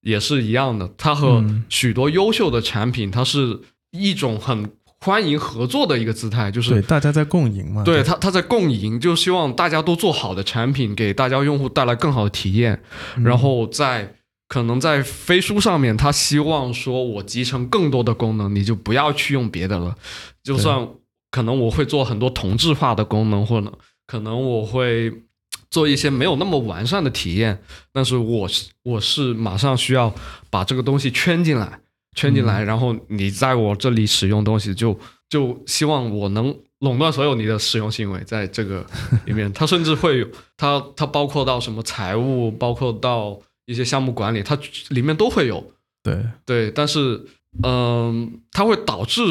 [0.00, 0.90] 也是一样的。
[0.96, 7.84] 它和许多优秀的产品，它是一种很欢迎合作的一个姿态，就是对大家在共赢嘛。
[7.84, 12.82] 对他他在共赢，就希望大家都做好的产品，给大家用户带来更好的体验。
[13.22, 14.14] 然后在
[14.48, 19.94] 可能在飞书上面，他希望说我集成更多的功能，你就不要去用别的了，
[20.42, 20.88] 就算。
[21.30, 23.72] 可能我会做很多同质化的功能，或者
[24.06, 25.12] 可能我会
[25.70, 27.62] 做一些没有那么完善的体验，
[27.92, 30.12] 但是我是我是马上需要
[30.50, 31.80] 把这个东西圈进来，
[32.16, 38.84] 圈进来，然后你在我这里使用东西，就就希望我能垄断所有你的使用行为，在这个
[39.26, 45.72] 里面， 它甚至会有它它包括到什么财务，包括到一些项目管理，它里面都会有。
[46.02, 47.24] 对对，但是。
[47.62, 49.22] 嗯，它会导致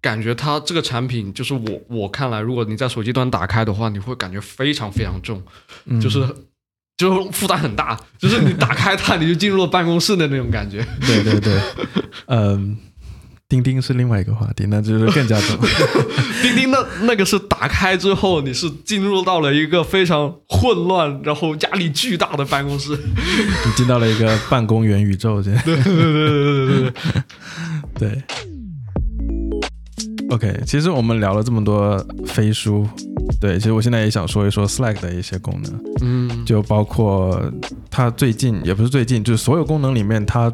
[0.00, 5.42] 感觉它这个产品就是我我看来，如果你在手机端打开的话，你会感觉非常非常重，
[6.00, 6.26] 就是
[6.96, 10.86] 就是负担很大，就是你打开它你就进入了办公室的那种感觉。
[11.00, 11.60] 对对对，
[12.26, 12.78] 嗯。
[13.48, 15.56] 钉钉是另外一个话题，那就是更加重。
[16.42, 22.90] 钉钉那那个是打开之后，你是进入到了一个非常混乱，然后压力巨大的办公室。
[22.94, 25.62] 你进到了一个办公元宇宙， 这样。
[25.64, 26.92] 对对对对对对
[28.12, 28.22] 对。
[30.28, 32.86] OK，其实我们聊了这么多飞书，
[33.40, 37.50] 对，其实我现在也想说一说 Slack 的一些功能，嗯，就包括
[37.90, 40.52] 它最近也不是最近，就是所有功能里面它。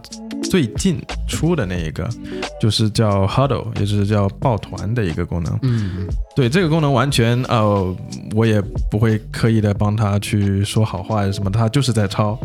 [0.55, 2.09] 最近出的那一个，
[2.61, 5.59] 就是叫 Huddle，也就是叫抱团的一个功能。
[5.63, 7.97] 嗯，对，这个功能完全呃，
[8.37, 12.39] 我也不会刻意的帮他去说好话什么，他就是在抄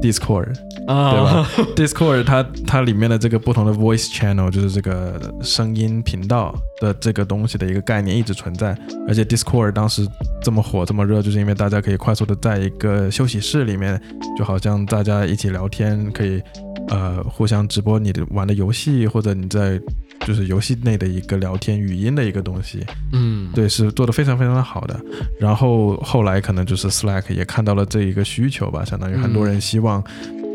[0.00, 0.54] Discord，
[0.86, 8.78] 对吧？Discord 它它里面的这个不同的 Voice Channel，就是这个声音频道的这个东西的一个概念一直存在。
[9.08, 10.06] 而且 Discord 当时
[10.40, 14.00] 这么火这么热，就是因为大家可以快速的在一个休息室里面，
[14.38, 16.40] 就好像大家一起聊天，可以。
[16.88, 19.80] 呃，互相直播你的玩的游戏，或者你在
[20.20, 24.98] 就是游戏内的一个聊天语音的一个东西，嗯，对，是做的非常非常的好的。
[25.38, 30.02] 然后后来可能就是 Slack 也看到了这一个需求吧，相当于很多人希望，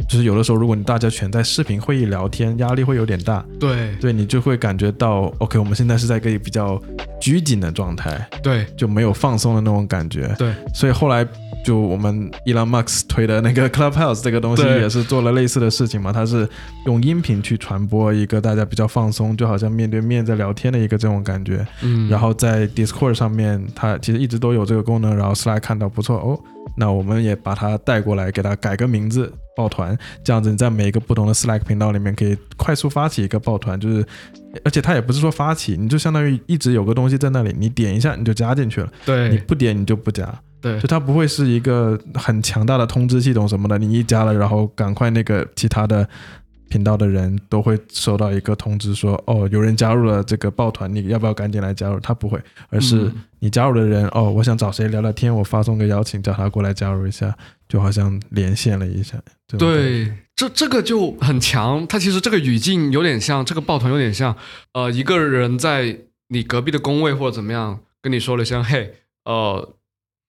[0.10, 6.82] 就是有的时候如果你大家全在视频会议聊天，压力会有点大，对，对你就会感觉到 OK，我们现在是在一个比较
[7.20, 11.28] 拘谨的状态，对，就没有放松的那种感觉，对，所以后来。
[11.64, 16.48] 就我们 Elon Musk 推的那个 Clubhouse 这个东西也是做了类似的事情嘛，它是
[16.86, 21.66] 用音频去传播一个大家比较放松，就好像面对面在聊天的一个这种感觉。
[21.82, 26.40] 嗯，然后在 Discord 上面，它其实一直都有这个功能，然后 Slack 看到不错哦，
[26.76, 34.06] 那我们也把它带过来，给它改个名字，抱团，这样子你在每一个不同的 Slack 频道里面可以快速发起一个抱团，就是，
[34.64, 40.28] 而且它也不是说发起，你就相当于一直有个东西在那里，你点一下你就加进去了，对，你不点你就不加。
[40.62, 46.08] 对，就它不会是一个很强大的通知系统什么的，你一加了，然后赶快那个其他的
[46.70, 52.00] 频道的人都会收到一个通知说，哦，有人加入了这个抱团，你要不要赶紧来加入？
[52.00, 57.36] 他不会，而是你加入的人，哦，我想找谁聊聊天，我发送个邀请，叫他过来加入一下，
[57.68, 59.18] 就好像连线了一下。
[59.58, 64.38] 对，这这个就很强，它其实这个语境有点像，这个抱团有点像，
[64.74, 65.98] 呃，一个人在
[66.30, 68.94] 你隔壁的工位或者怎么样跟你说了一声，嘿，
[69.26, 69.74] 呃。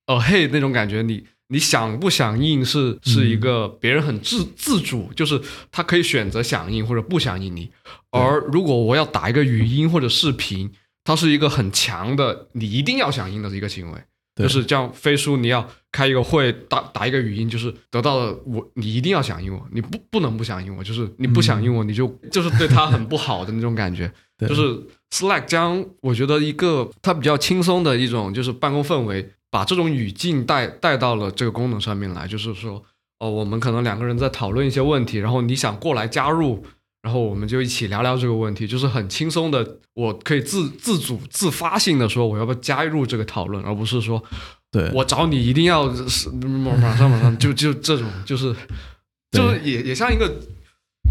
[0.07, 7.71] 哦嘿，那种感觉，你你响不响应是是一个别人很自自主，就是他可以选择响应或者不响应你。
[8.11, 10.71] 而如果我要打一个语音或者视频，
[11.05, 13.99] 它是一个很强的，你一定要响应的一个行为。
[14.35, 24.11] 对就是这样飞书，你要开一个会打打一个语音，就是得到了我，你一定要响应我，你不不能不响应我，就是你不响应我，你就就是对他很不好的那种感觉。
[24.39, 32.83] 对就是 Slack 将我觉得一个它比较轻松的一种就是办公氛围，把这种语境带带到了这个功能上面来，就是说，
[33.19, 36.65] 哦，我们可能两个人在讨论一些问题，然后你想过来加入，
[37.03, 44.25] 然后我们就一起聊聊这个问题，就是很轻松的，我可以自自主自发性的说我要不要加入这个讨论，而不是说
[44.71, 48.57] 对，我找你一定要是马马上马上就就这种就是
[49.33, 50.35] 就是也也像一个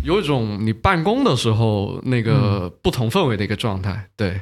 [0.04, 4.42] 有一种你办公的时候那个不同氛围的一个状态，对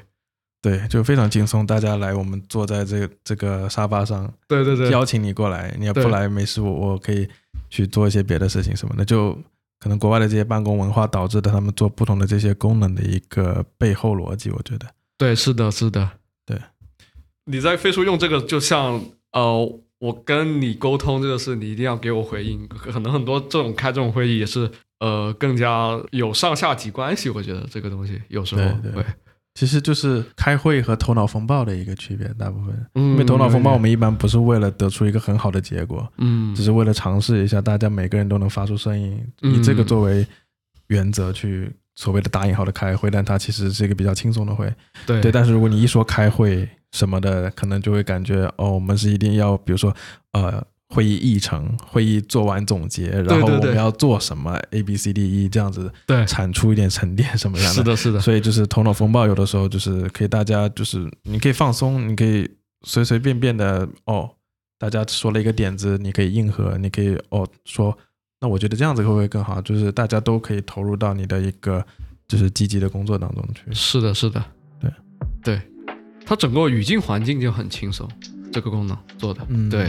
[0.61, 4.91] 对，就非常轻松，大家来，我们坐在这个这个沙发上，对对对。
[4.91, 7.27] 邀请你过来，你要不来没事，我我可以
[7.69, 9.31] 去做一些别的事情什么的，就
[9.79, 14.85] 可能国外的这些办公文化导致的他们做不同的这些功能的一个背后逻辑，我觉得，
[15.17, 16.11] 对，是的，是的，
[16.45, 16.59] 对。
[17.45, 22.67] 你在飞书用这个，就像呃，我跟你沟通这个事，你一定要给我回应。
[22.67, 24.69] 可能很多这种开这种会议也是
[24.99, 29.03] 呃更加有上下级关系，我觉得这个东西有时候对
[29.59, 32.73] 其实就是开会和头脑风暴的一个区别，大部分。
[32.95, 40.25] 嗯因为头脑风暴，我们一般不是为了得出一个很好的结果，嗯只是为了尝试一下，大家每个人都能发出声音，嗯以这个作为
[40.87, 44.73] 原则去所谓的打引号的开会，但它其实是一个比较轻松的会。
[45.05, 49.93] 对对，但是如果你一说开会什么的，可能就会感觉哦，我们是一定要，比如说
[50.31, 56.25] 呃，会议议程，会议做完总结，然后我们要做什么 A B C D E 这样子，对。
[56.25, 57.73] 产出一点沉淀什么样的。
[57.73, 62.49] 是的，是的，所以就是头脑风暴，有的时候就是可以大家就是你可以放松，你可以
[62.81, 64.29] 随随便便的哦，
[64.77, 67.95] 大家说了一个点子，你可以硬核，你可以哦说，
[68.41, 69.61] 那我觉得这样子会不会更好？
[69.61, 71.85] 就是大家都可以投入到你的一个
[72.27, 73.71] 就是积极的工作当中去。
[73.73, 74.43] 是的，是的，
[74.79, 74.91] 对。
[75.43, 75.61] 对，
[76.25, 78.09] 它整个语境环境就很轻松，
[78.51, 79.69] 这个功能做的，嗯。
[79.69, 79.87] 对，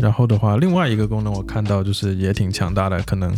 [0.00, 3.32] 然后的话，另外一个功能我看到就是也挺强大的，可能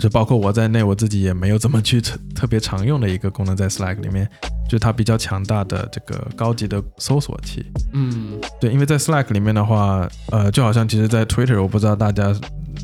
[0.00, 4.28] 就包括我在内，我自己也没有怎么去特特别常用的一个功能在 Slack 里面，
[4.68, 7.64] 就它比较强大的这个高级的搜索器。
[7.92, 12.34] 嗯对，因为在 Slack 里面的话，呃，就好像其实，在 Twitter，我不知道大家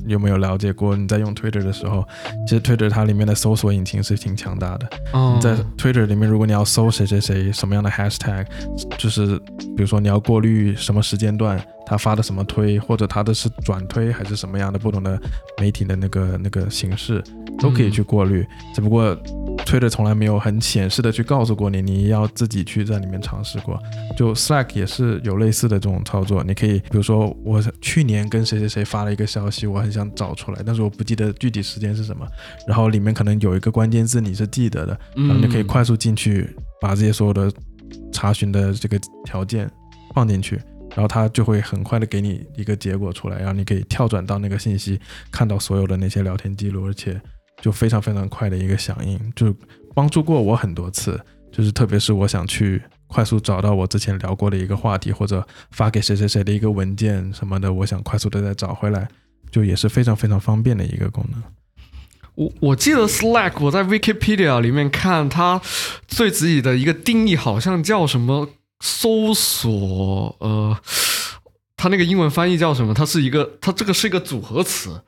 [0.06, 2.06] 有没有了解过，你在用 Twitter 的时候，
[2.46, 4.88] 其实 Twitter 它里面的搜索引擎是挺强大的。
[5.12, 8.46] 哦你在 Twitter 里面，如果你要搜谁谁谁什么样的 hashtag，
[8.98, 9.38] 就是
[9.76, 15.20] 比如说你要过滤什么时间段他发的什么推，或者他的是转推还是什么样的不同的
[15.60, 17.22] 媒体的那个那个形式，
[17.58, 18.46] 都可以去过滤。
[18.74, 19.16] 只不过
[19.64, 23.78] Twitter 从来没有很显示的去告诉过你，你要自己去在里面尝试过。
[24.16, 32.26] 就 Slack 也是有类似的这种操作，你可以比如说我去年跟谁谁谁发了一个消息，我很想找出来，但是我不记得具体时间是什么，
[32.66, 36.48] 然后里面可能有一个关键字你是记得的，然后你可以嗯快速进去
[36.80, 37.52] 把这些所有的
[38.12, 39.70] 查询的这个条件
[40.14, 40.56] 放进去，
[40.90, 44.98] 然后它就会很快的给你一个结果出来，然后你可以跳转到那个信息，
[45.30, 47.20] 看到所有的那些聊天记录，而且
[47.62, 49.54] 就非常非常快的一个响应，就
[49.94, 51.20] 帮助过我很多次。
[51.52, 59.08] 就是特别是我想去快速找到我之前聊过的一个话题，或者发给谁谁谁的一个文件什么的，我想快速的再找回来，
[59.50, 61.42] 就也是非常非常方便的一个功能。
[62.34, 65.58] 我我记得 Slack，我在 Wikipedia 里面看它
[66.14, 70.76] 对自己的一个定义，好像叫什么搜索，呃，
[71.74, 72.92] 它那个英文翻译叫什么？
[72.92, 75.00] 它是一个，它这个是一个组合词，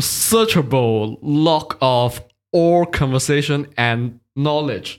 [0.00, 4.96] searchable log of all conversation and knowledge，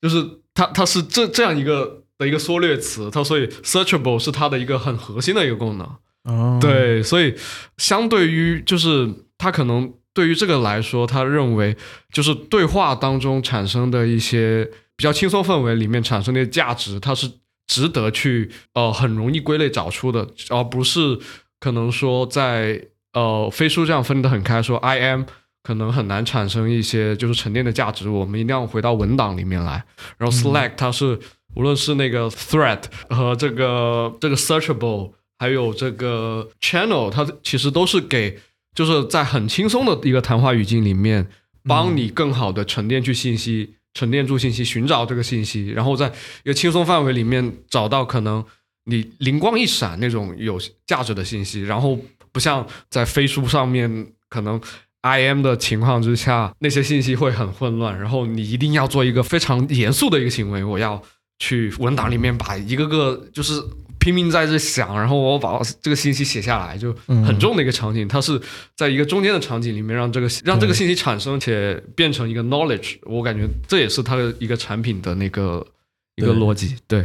[0.00, 5.86] 就是它它是这这样一个的一个缩略词，它所以 searchable 是它的一个很核心的一个功能。
[6.24, 7.34] 哦，，对，所以
[7.78, 11.76] 相对于就是他可能对于这个来说，他认为
[12.12, 14.64] 就是对话当中产生的一些
[14.96, 17.28] 比较轻松氛围里面产生的价值，它是
[17.66, 21.18] 值得去呃很容易归类找出的，而不是
[21.58, 25.24] 可能说在呃飞书这样分得很开，说 I am。
[25.64, 29.84] 可能很难产生一些就是沉淀的价值，我们一定要回到文档里面来。
[30.18, 31.16] 然后 Slack 它是、
[31.54, 38.40] 无论是那个 thread 和这个这个 searchable，还有这个 channel，它其实都是给
[38.74, 41.28] 就是在很轻松的一个谈话语境里面，
[41.62, 48.44] 帮你更好的沉淀去信息，沉淀住信息，寻找这个信息，然后在一个轻松范围里面找到可能
[48.86, 51.96] 你灵光一闪那种有价值的信息，然后
[52.32, 54.60] 不像在飞书上面可能。
[55.04, 61.02] I M 的情况之下，那些信息会很混乱，然后你一定要做一个非常严肃的一个行为，我要
[61.40, 63.60] 去文档里面把一个个就是
[63.98, 68.06] 拼命在这想，然后我把这个信息写下来，就很重的一个场景。
[68.06, 68.40] 它是
[68.76, 72.98] 在一个中间的场景里面，让这个让这个信息产生且变成一个 knowledge。
[73.02, 75.66] 我感觉这也是它的一个产品的那个
[76.14, 77.04] 一个逻辑，对。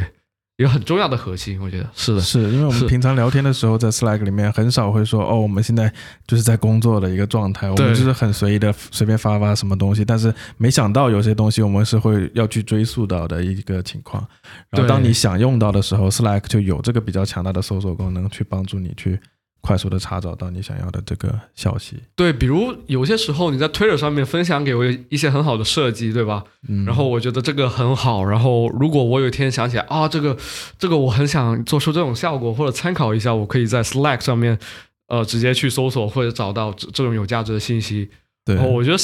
[0.58, 5.92] 一个很重要的核心，我觉得是的，是因为我们平常聊天的时候，在 Slack 里面很少会说哦，我们现在
[6.26, 10.04] 就是在工作的一个状态，我们就是很随意的随便发发什么东西。
[10.04, 14.28] 但是没想到有些东西我们是会要去追溯到的一个情况。
[14.72, 19.20] 然后当你想用到的时候，Slack 就有这个比较强大的搜索功能，去帮助你去。
[19.68, 21.98] 快速的查找到你想要的这个消息。
[22.16, 26.42] 对，比如有些时候你在 Twitter 上面分享给我一些很好的设计，对吧？
[26.70, 26.86] 嗯。
[26.86, 28.24] 然后我觉得这个很好。
[28.24, 30.38] 然后如果我有一天想起来啊，这个
[30.80, 34.58] 这个我很想做出这种效果，或者参考一下，我可以在 Slack 上面
[35.10, 38.10] 呃直接去搜索或者找到这种有价值的信息。
[38.46, 38.56] 对。
[38.58, 38.98] 我觉得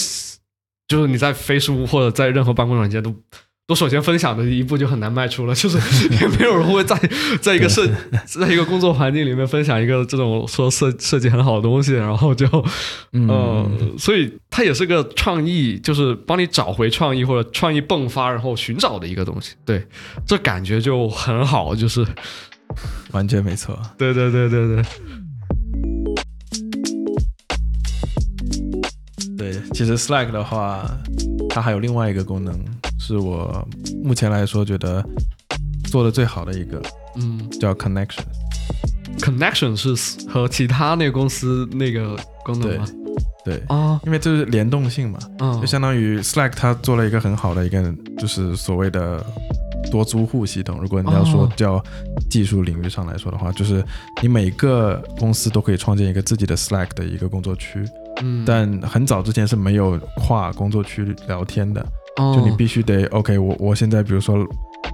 [0.88, 3.14] 就是你在 Facebook 或者在任何办公软件都。
[3.66, 5.78] 都首先分享的一步就很难迈出了，就是
[6.20, 7.00] 也没有人会在
[7.42, 7.90] 在一个设
[8.26, 12.46] 在一个工作环境里面分享一个这种说设设计很好的东西，然后就
[13.14, 19.54] 嗯，所以它也是个创意，就是帮你找回创意或者创意迸发，然后寻找的一个东西。
[19.66, 19.88] 对，
[20.28, 22.06] 这感觉就很好，就是
[23.14, 23.80] 完全没错。
[23.98, 24.84] 对对对对对。
[29.38, 30.86] 对，其实 Slack 的话，
[31.50, 32.60] 它还有另外一个功能。
[33.04, 33.68] 是我
[34.02, 35.04] 目前来说觉得
[35.92, 36.82] 做的最好的一个，
[37.18, 38.24] 嗯，叫 connection。
[39.20, 39.94] connection 是
[40.30, 42.86] 和其他那个公司那个功能吗？
[43.44, 49.22] 对啊，因为这是联动性嘛，嗯，就相当于 Slack 它做了一个很好的一个，就是所谓的
[49.92, 50.80] 多租户系统。
[50.82, 51.84] 如果你要说叫
[52.30, 53.84] 技术领域上来说的话，就是
[54.22, 57.86] 你每个公司都可以创建一个自己的 Slack 的一个工作区，
[58.22, 61.86] 嗯，但很早之前是没有跨工作区聊天的。
[62.16, 64.48] 就你必须得 OK，我我现在比如说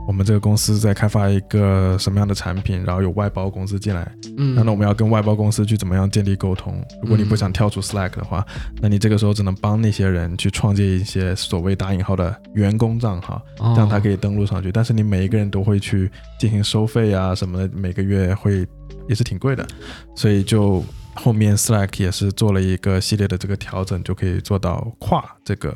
[0.07, 6.81] 我们这个公司在开发一个什么样的产品，然后有外包公司进来，嗯，那我们要跟外包公司去怎么样建立沟通？
[7.01, 8.45] 如果你不想跳出 Slack 的话，
[8.81, 14.71] 那你这个时候只能帮那些人去创建一些所谓打引号的员工账号，这样他可以登录上去。
[14.71, 16.09] 但是你每一个人都会去
[16.39, 18.65] 进行收费啊什么的，每个月会
[19.09, 19.67] 也是挺贵的，
[20.15, 20.81] 所以就
[21.15, 25.75] 后面 Slack 也是做了一个系列的这个调整，就可以做到跨这个。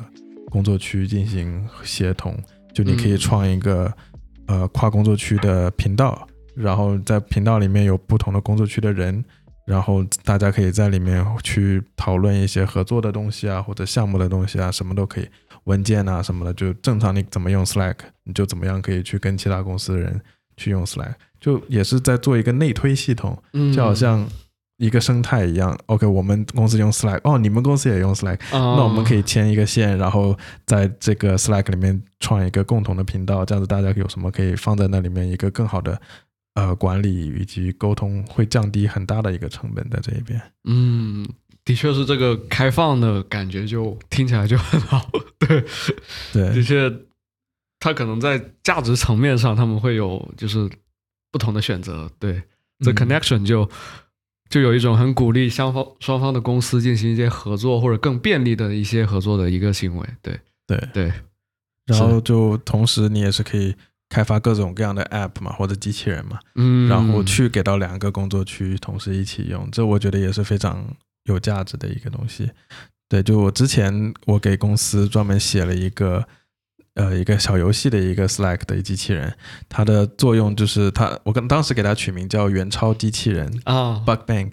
[0.54, 2.38] 工作区进行协同，
[2.72, 3.92] 就你可以创一个
[4.46, 9.24] 呃跨工作区的频道，然后在频道里面有不同的工作区的人，
[9.66, 15.26] 然后大家可以在里面去讨论一些合作的东西啊，或者项目的东西啊，什么都可以，
[15.64, 20.20] 文件啊什么的，就正常你怎么用 Slack，你就怎么样可以去跟其他公司的人
[20.56, 23.36] 去用 Slack，就也是在做一个内推系统，
[23.74, 24.24] 就好像。
[24.76, 36.00] 一个生态一样，OK，我们公司用 Slack，哦，你们公司也用 Slack，那我们可以牵一个线，然后在这个 Slack 里面创一个共同的频道，这样子大家有什么可以放在那里面一个更好的
[36.54, 40.42] 呃管理以及沟通，会降低很大的一个成本在这一边。
[40.64, 41.24] 嗯，
[41.64, 45.08] 的确是这个开放的感觉，就听起来就很好。
[45.38, 45.64] 对
[46.32, 46.92] 对，的确，
[47.78, 50.68] 他可能在价值层面上他们会有就是
[51.30, 52.10] 不同的选择。
[52.18, 52.42] 对
[52.80, 53.70] ，The Connection 就。
[54.54, 61.12] 就有一种很鼓励双方双方的公司进行一些合作或者更便利的一些合作的一个行为，对对对。
[61.86, 63.74] 然后就同时你也是可以
[64.08, 70.86] 开发各种各样的 App 嘛，或者机器人嘛，嗯，然后去给到两个工作区同时一起用，这我觉得也是非常
[71.24, 72.48] 有价值的一个东西。
[73.08, 76.24] 对，就我之前我给公司专门写了一个。
[76.94, 79.34] 呃，一个小游戏的一个 Slack 的机器人，
[79.68, 84.52] 它的作用就是它，我跟当时给它取名叫“元超机器人”啊，Bug Bank。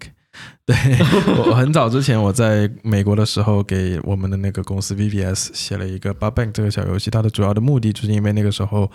[0.65, 0.75] 对
[1.45, 8.89] 我很早之前我在美国的时候，给我们的那个公司 VBS 写了一个 Bug Bank 这个小游戏，它的主要的目的就是因为那个时候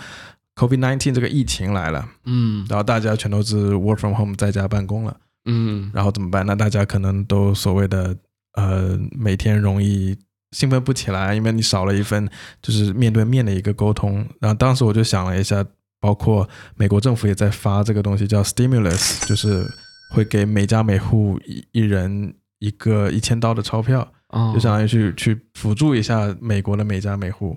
[0.56, 6.44] COVID nineteen 这个疫情来了，嗯，然后大家全都是 Work from Home 在家办公了，嗯，然后怎么办？
[6.46, 8.16] 那大家可能都所谓的
[8.54, 10.16] 呃，每天容易。
[10.52, 12.28] 兴奋不起来，因为你少了一份
[12.62, 14.26] 就是面对面的一个沟通。
[14.40, 15.64] 然后当时我就想了一下，
[16.00, 19.66] 包括美国政府也在发这个东西叫 stimulus，就是
[20.14, 24.06] 会给每家每户一一人一个一千刀的钞票，
[24.54, 27.56] 就相当于去去辅助一下美国的每家每户。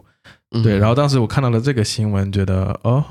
[0.63, 3.03] 对，然后当时我看到了这个新闻，觉得哦。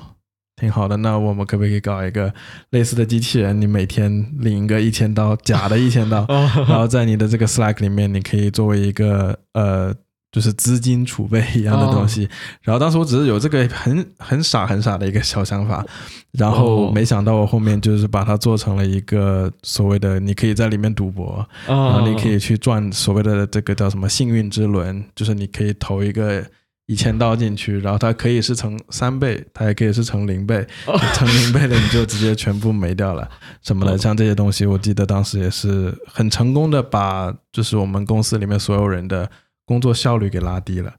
[0.58, 2.32] 挺好的，那我们可不可以搞一个
[2.70, 3.60] 类似的机器人？
[3.60, 6.26] 你每天领一个一千刀，假的一千刀，
[6.68, 9.94] 然后在你的这个 Slack 里面，你可以作为一个呃，
[10.32, 12.28] 就是资金储备一样的东西。
[12.62, 15.86] 然后当时我只是有这个很很傻很傻的一个小想法，
[16.32, 26.44] 然后没想到我后面就是把它做成了一个所谓的，你可以在里面赌博，然后你可以去赚所谓的这个叫什么幸运之轮，就是你可以投一个。
[26.88, 30.66] 一千刀进去，然后它可以是乘三倍，它也可以是乘零倍，
[31.12, 33.28] 乘零倍的你就直接全部没掉了
[33.62, 33.98] 什么的。
[33.98, 39.30] 像这些东西，我记得当时也是很成功的把就是我们公司里面所有人的
[39.66, 40.90] 工作效率给拉低了，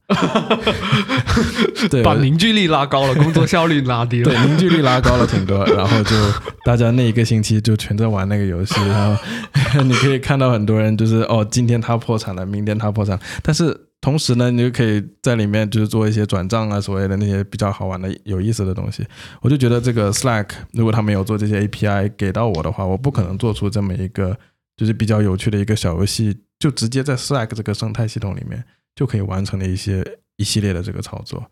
[1.89, 6.15] 对，把凝聚力拉高了， 工作效率拉低了，对，凝聚力拉高了挺多，然后就
[6.63, 9.19] 大家那一个星期就全在玩那个游戏，然后
[9.81, 13.88] 你可以看到很多人就是哦，今天他破产了，明天他破产，但是。
[14.01, 19.05] 同时呢，你就可以在里面就是做一些转账啊，所谓的那些比较好玩的、有意思的东西。
[19.41, 24.37] 我就觉得这个 Slack 如果他没有做这些 API 给到我的话，我不可能做出这么一个
[24.77, 28.63] 就是比较有趣的一个小游戏，就直接在 Slack 这个生态系统里面
[28.95, 30.05] 就可以完成的一些
[30.37, 31.51] 一系列的这个操作。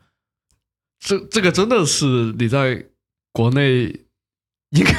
[1.00, 2.06] 这这个真的是
[2.40, 2.86] 你在
[3.34, 3.84] 国内
[4.70, 4.94] 应该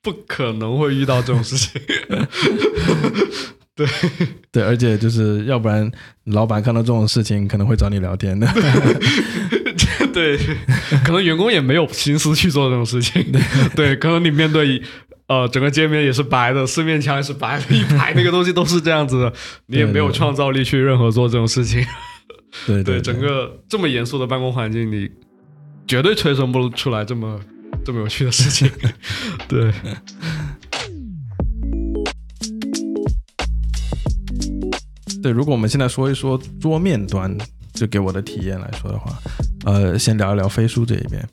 [0.00, 1.82] 不可能会遇到这种事情。
[3.76, 3.86] 对
[4.52, 5.90] 对，而且就是要不然，
[6.26, 8.46] 老板看到这种事情可能会找你聊天的。
[10.12, 10.38] 对，
[11.04, 13.24] 可能员工也没有心思去做这种事情。
[13.74, 14.80] 对，可能你面对
[15.26, 19.32] 呃整个界面也是白的，四面墙也是白的，一排那个东西都是这样子的，
[19.66, 21.84] 你也没有创造力去任何做这种事情。
[22.66, 25.10] 对对，整个这么严肃的办公环境，你
[25.88, 27.40] 绝对催生不出来这么
[27.84, 28.70] 这么有趣的事情。
[29.48, 29.72] 对。
[35.24, 37.34] 对，如果我们现在说一说桌面端，
[37.72, 39.10] 就给我的体验来说的话，
[39.64, 41.26] 呃，先聊一聊飞书这一边。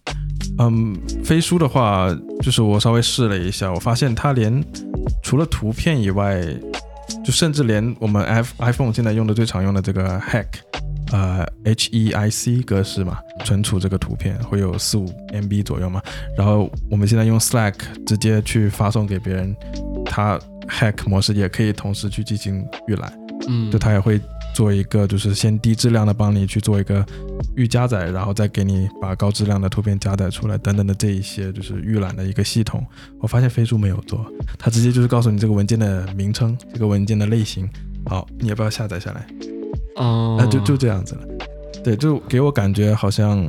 [0.59, 2.07] 嗯，飞书的话，
[2.41, 4.63] 就是我稍微试了一下，我发现它连
[5.21, 6.41] 除了图片以外，
[7.21, 10.47] 就甚至连我们 i iPhone 现在用的最常用的这个 Hack，
[11.11, 16.01] 呃，H E I C 格式嘛，存储这个图片会有四五 MB 左右嘛。
[16.37, 17.73] 然后我们现在用 Slack
[18.05, 19.53] 直接去发送给别人，
[20.05, 20.39] 它
[20.69, 23.11] Hack 模式也可以同时去进行预览。
[23.47, 24.19] 嗯，就他也会
[24.53, 27.05] 做一个，就是先低质量的帮你去做一个
[27.55, 32.85] 预加载，然后再给你把高质量的图片加载出来，等等的这一些就是预览的一个系统。
[33.19, 34.25] 我发现飞书没有做，
[34.59, 37.69] 它直接就是告诉你这个文件的名称，这个文件的类型，
[38.05, 39.25] 好，你要不要下载下来？
[39.95, 41.21] 哦，那就就这样子了。
[41.83, 43.41] 对，就给我感觉好像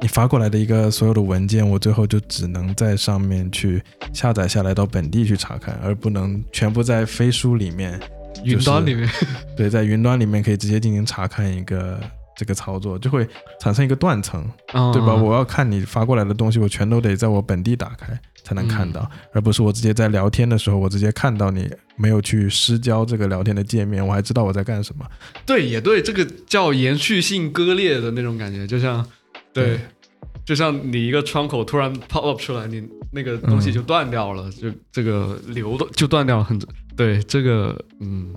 [0.00, 3.82] 你发过来的一个所有的文件，我最后就只能在上面去
[4.12, 8.00] 下载下来到本地去查看，而不能全部在飞书里面。
[8.44, 9.08] 云端里面，
[9.56, 12.00] 对，在云端里面可以直接进行查看一个
[12.36, 13.26] 这个操作，就会
[13.60, 14.44] 产生一个断层，
[14.92, 15.14] 对吧？
[15.14, 25.04] 我要看你发过来的东西，我全都得在我本地打开才能看到，而不是我直接在聊天的时候，我直接看到你没有去失交这个聊天的界面，我还知道我在干什么。
[25.44, 29.04] 对，也对，这个叫延续性割裂的那种感觉，就像，
[29.52, 29.80] 对。
[30.46, 36.44] 就像你一个窗口突然 pop up 出来，你那个东西就断掉了，就这个流的就断掉了。
[36.44, 36.56] 很
[36.96, 38.32] 对，这个嗯，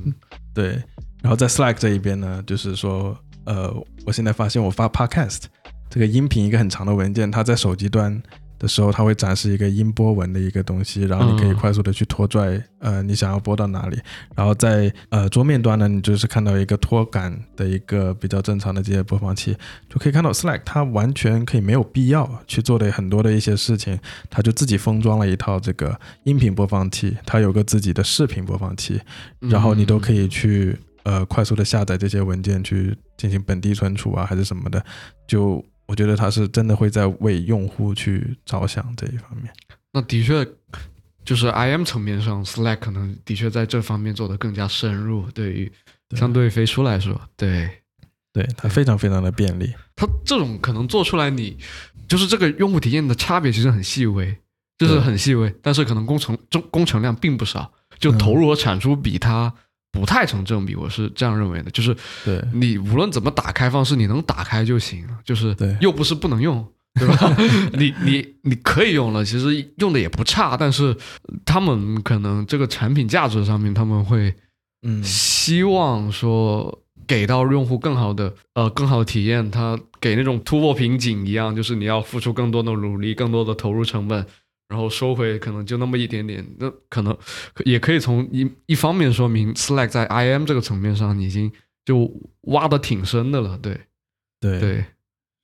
[0.53, 0.81] 对。
[1.21, 3.71] 然后在 Slack 这一边呢，就是说，呃，
[4.05, 5.43] 我现在发现我发 podcast
[5.89, 8.21] 这个音频一个很长的文件，它在手机端。
[8.59, 13.97] 的时候，它会展示一个音波纹的一个东西，然后你可以快速的去拖拽，呃，你想要播到哪里。
[14.35, 19.55] 然后在呃桌面端呢，你就是看到一个拖杆的一个比较正常的这些播放器，
[19.89, 23.97] 就可以看到 Slack 它完全可以没有必要去做的很多的一些事情，
[24.29, 28.99] 它就自己封装了一套这个音频播放器，它有个自己的视频播放器，
[29.39, 34.83] 然后你都可以去呃快速的下载这些文件去进行本地存储啊，还是什么的，
[35.25, 35.63] 就。
[35.89, 39.51] 我觉得他是真的会在为用户去着想这一方面。
[39.91, 40.45] 那的确，
[41.25, 45.25] 就是 IM 层面上，Slack 可能的确在这方面做的更加深入。
[45.31, 45.71] 对于
[46.15, 47.67] 相对于飞书来说，对，
[48.31, 49.73] 对，它非常非常的便利。
[49.95, 51.57] 它这种可能做出来，你
[52.07, 54.37] 就是这个用户体验的差别其实很细微，
[54.77, 59.51] 就是很细微，但是可能工程中工程量并不少，就投入和产出比它。
[59.91, 61.71] 不太成正比，我是这样认为的。
[61.71, 65.17] 就是对你无论怎么打开方式，你能打开就行了。
[65.23, 66.65] 就是对，又不是不能用，
[66.99, 67.35] 对吧？
[67.73, 70.55] 你你你可以用了，其实用的也不差。
[70.55, 70.95] 但是
[71.43, 74.33] 他们可能这个产品价值上面，他们会
[74.83, 79.49] 嗯希望说给到用户更好的呃更好的体验。
[79.49, 84.25] 他给那种突破瓶颈一样，就是你要付出更多的努力，更多的投入成本。
[84.69, 87.17] 然后收回可能就那么一点点，那可能
[87.65, 91.51] 也可以从一一方面说明，Slack 在 IM 这个层面上已经
[91.83, 92.07] 就
[92.41, 93.81] 挖的挺深的了，对，
[94.39, 94.85] 对对。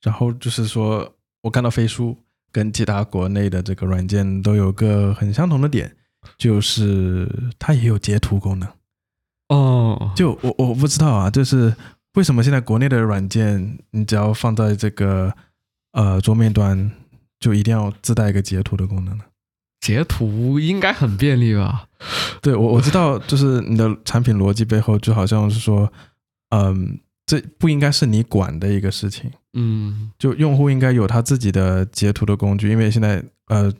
[0.02, 1.12] 然后就是说
[1.42, 2.16] 我看到飞书
[2.52, 5.96] 跟其他国内的这个软件都有个很相同的点，
[6.38, 8.68] 就是它也有截图功能。
[9.48, 11.74] 哦，就我我不知道啊，就是
[12.14, 15.34] 为什么现在国内的软件，你只要放在这个
[15.90, 16.88] 呃桌面端。
[17.46, 19.22] 就一定要自带一个截图的功能呢？
[19.80, 21.86] 截图应该很便利吧？
[22.42, 25.92] 对，我我知道，就是你的产品逻辑背后就好像是说，
[26.50, 29.30] 嗯，这不应该是你管的一个事情。
[29.52, 33.72] 嗯就用户应该有他自己的截图的工具，因为现在呃，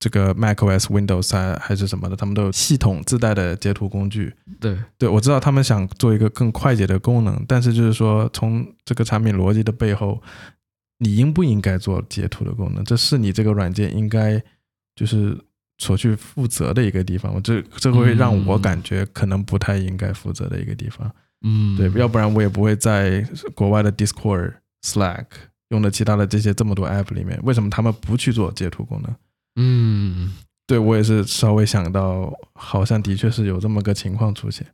[0.00, 4.34] 这个 macOS、Windows 还还是什么的，他们都有系统自带的截图工具。
[4.58, 10.20] 对，对我知道他们想做一个更快捷的功能，但是就是说从这个产品逻辑的背后，
[10.98, 12.84] 你应不应该做截图的功能？
[12.84, 14.42] 这是你这个软件应该
[14.94, 15.36] 就是
[15.78, 17.34] 所去负责的一个地方。
[17.34, 21.10] 我这这会让我嗯感觉可能不太应该负责的一个地方。
[21.46, 23.20] 嗯对，要不然我也不会在
[23.54, 25.26] 国外的 Discord、Slack
[25.68, 29.14] 用的其他的这些这么多 App 里面，为什么他们不去做截图功能？
[29.56, 30.32] 嗯
[30.66, 34.66] 对我也是稍微想到，好像的确是有这么个情况出现。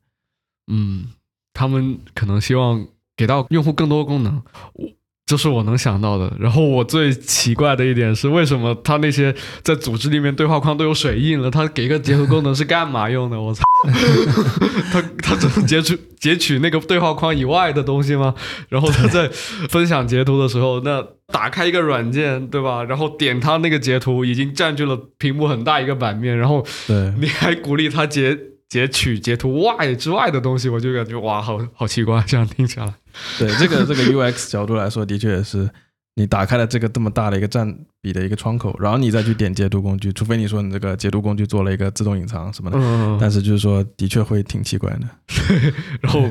[0.70, 1.08] 嗯，
[1.52, 4.40] 他们可能希望给到用户更多功能，
[4.74, 4.88] 我
[5.30, 6.32] 这是我能想到的。
[6.40, 13.40] 然后我最奇怪的一点是，为什么他那些在组织里面对话框都有水印了，他给个截图功能是干嘛用的？
[13.40, 13.62] 我操！
[14.92, 18.34] 他他只能截取截取那个对话框以外的东西吗？
[18.68, 19.28] 然后他在
[19.68, 22.82] 分享截图的时候，那打开一个软件，对吧？
[22.82, 28.36] 然后点他那个截图，已经占据了屏幕很大一个版面，然后对，你还鼓励他截
[28.68, 32.94] 截取截图外之外的东西，我就感觉哇，好好奇怪，这样听起来。
[33.38, 35.68] 对这个这个 UX 角度来说，的确也是
[36.16, 45.08] 你打开了这个这么大的一个占比的一个窗口，然后你再去点截图工具，除非你说你这个截图工具做了一个自动隐藏什么的，嗯，但是就是说的确会挺奇怪的。
[46.02, 46.28] 然后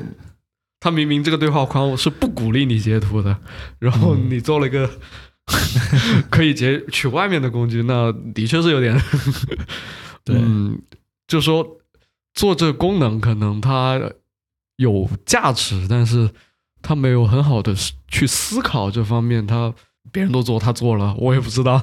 [0.80, 3.38] 他明明这个对话框是不鼓励你截图的，
[3.80, 4.90] 然后嗯你做了一个
[6.30, 8.96] 可以截取外面的工具，那的确是有点，
[10.24, 10.80] 对嗯，
[11.28, 11.80] 就说
[12.34, 14.00] 做这个功能可能它
[14.78, 16.30] 有价值，但是
[16.82, 17.74] 他没有很好的
[18.08, 19.74] 去思考这方面，他
[20.12, 21.80] 别人都做，他做了，我也不知道。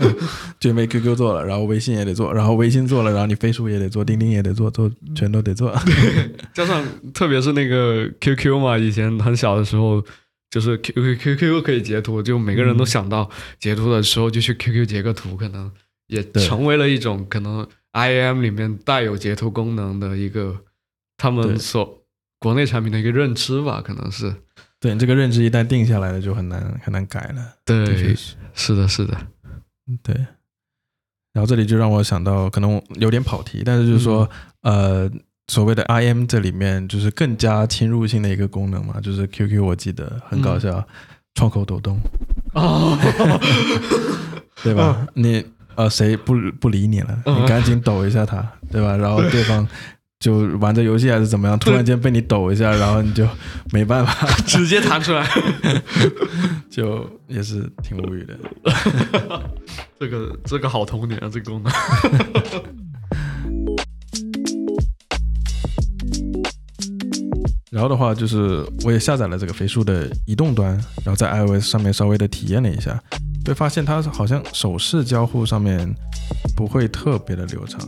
[0.58, 5.74] 就因为 QQ 做了，然后微信也得做，然后微信做了，然后你飞书也得做，钉钉也得做，做全都得做。
[6.54, 6.82] 加上
[7.12, 10.02] 特别是那个 QQ 嘛，以前很小的时候，
[10.50, 13.28] 就是 QQ QQ 可以截图，就每个人都嗯想到
[13.58, 15.70] 截图的时候就去 QQ 截个图，可能
[16.06, 20.56] 也成为了一种可能 IAM 里面带有截图功能的一个
[21.18, 22.02] 他们所
[22.46, 24.32] 国内产品的一个认知吧，可能是
[24.78, 27.54] 对你这个认知一旦定下来了，就很难很难改了。
[27.64, 27.84] 对，
[28.14, 28.36] 是。
[28.54, 29.16] 是的，是的，
[30.00, 30.14] 对，
[31.32, 34.30] 然后这里就让我想到，可能有点跑题，但是就是说，
[34.62, 35.10] 呃，
[35.48, 40.86] 所谓的 IM 这里面就是更加侵入性的一个功能嘛，就是 QQ 我记得很搞笑，
[41.34, 42.00] 窗口抖动，
[42.54, 42.96] 哦，
[44.62, 45.04] 对吧？
[45.14, 45.44] 你
[45.74, 48.40] 呃谁不不理你了，嗯你赶紧抖一下他，
[48.70, 48.96] 对吧？
[48.96, 49.66] 然后对方。
[50.18, 53.28] 就玩着游戏还是怎么样，突然间被你抖一下，然后你就
[53.72, 55.28] 没办法， 直接弹出来，
[56.70, 58.38] 就也是挺无语的。
[60.00, 61.72] 这个这个好童年啊，这个功能。
[67.70, 70.72] 然后的话，就是我也下载了这个飞书的移动端，
[71.04, 72.98] 然后在 iOS 上面稍微的体验了一下，
[73.46, 75.88] 会发现它好像手势交互上面
[76.56, 77.80] 不会特别的流畅。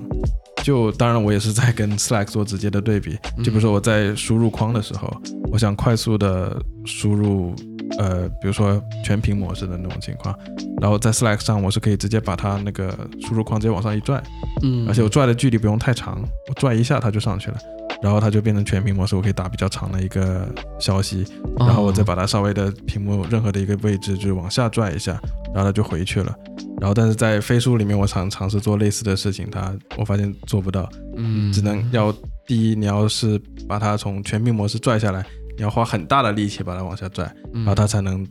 [0.62, 5.10] 就当然我也是在跟 Slack 做直接的对比，就比如说我在输入框的时候，
[5.50, 7.54] 我想快速的输入，
[7.98, 10.36] 呃，比如说全屏模式的那种情况，
[10.82, 14.22] 然后在 Slack 上我是可以直接把它那个输入框直接往上一拽，
[14.62, 14.86] 嗯。
[14.86, 17.58] 而且我拽的距离不用太长，我拽一下它就上去了，
[18.02, 21.26] 然后它就变成全屏模式，我可以打比较长的一个消息，
[21.58, 25.20] 然后我再把它稍微的屏幕任何的一个位置就是往下拽一下，
[25.54, 26.34] 然后它就回去了。
[26.80, 32.14] 然后但是在飞书里面，我尝尝试做类似的事情，它我发现做不到，嗯，只能要
[32.46, 35.26] 第一你要是把它从全屏模式拽下来，
[35.56, 38.24] 你要花很大的力气把它往下拽，然然后它才能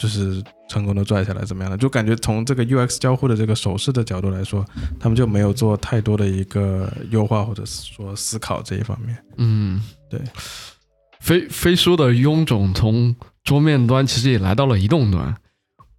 [0.00, 1.76] 就是成功的拽下来，怎么样的？
[1.76, 4.64] 就感觉从这个 UX 交互的这个手势的角度来说，
[4.98, 9.14] 他们就没有做太多的一个优化或者说思考这一方面。
[9.36, 10.18] 嗯，对，
[11.20, 15.36] 飞飞书的臃肿从桌面端其实也来到了移动端，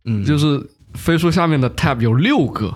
[0.06, 2.76] 嗯，就是飞书下面的 tab 有六个，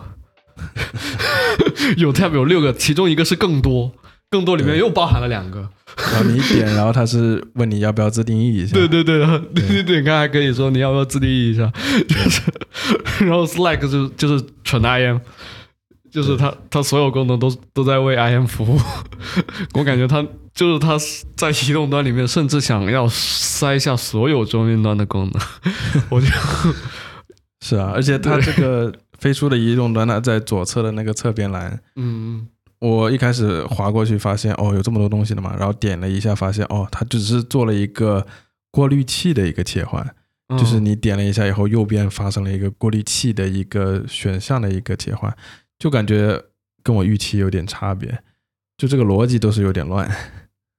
[1.97, 3.91] 有 tab 有六个，其中一个是更多，
[4.29, 5.67] 更多里面又包含了两个。
[5.97, 8.73] 然后你一点，然后他是问你要不要自定义一下。
[8.77, 11.71] 对对对对对对，你看还可以说你要不要自定义一下，
[12.07, 12.41] 就是，
[13.25, 15.19] 然后 Slack 就就是纯 IM。
[16.11, 18.79] 就是它，它所有功能都都在为 IM 服务。
[19.75, 20.97] 我感觉它就是它
[21.35, 25.41] 在移动端里面，甚至想要塞下所有中云端的功能。
[26.09, 26.27] 我就
[27.61, 32.47] 是啊，而且它这个飞书的移动端，呢在左侧的那个侧边栏，嗯
[32.79, 38.25] 我一开始划过去发现哦有这么多东西的嘛，然后点了一下发现哦它只是做了一个
[38.71, 40.15] 过滤器的一个切换，
[40.49, 45.35] 嗯，就是你点了一下以后，右边发生了一个过滤器的一个选项的一个切换，
[45.79, 46.39] 就感觉
[46.83, 48.19] 跟我预期有点差别，
[48.77, 50.09] 就这个逻辑都是有点乱。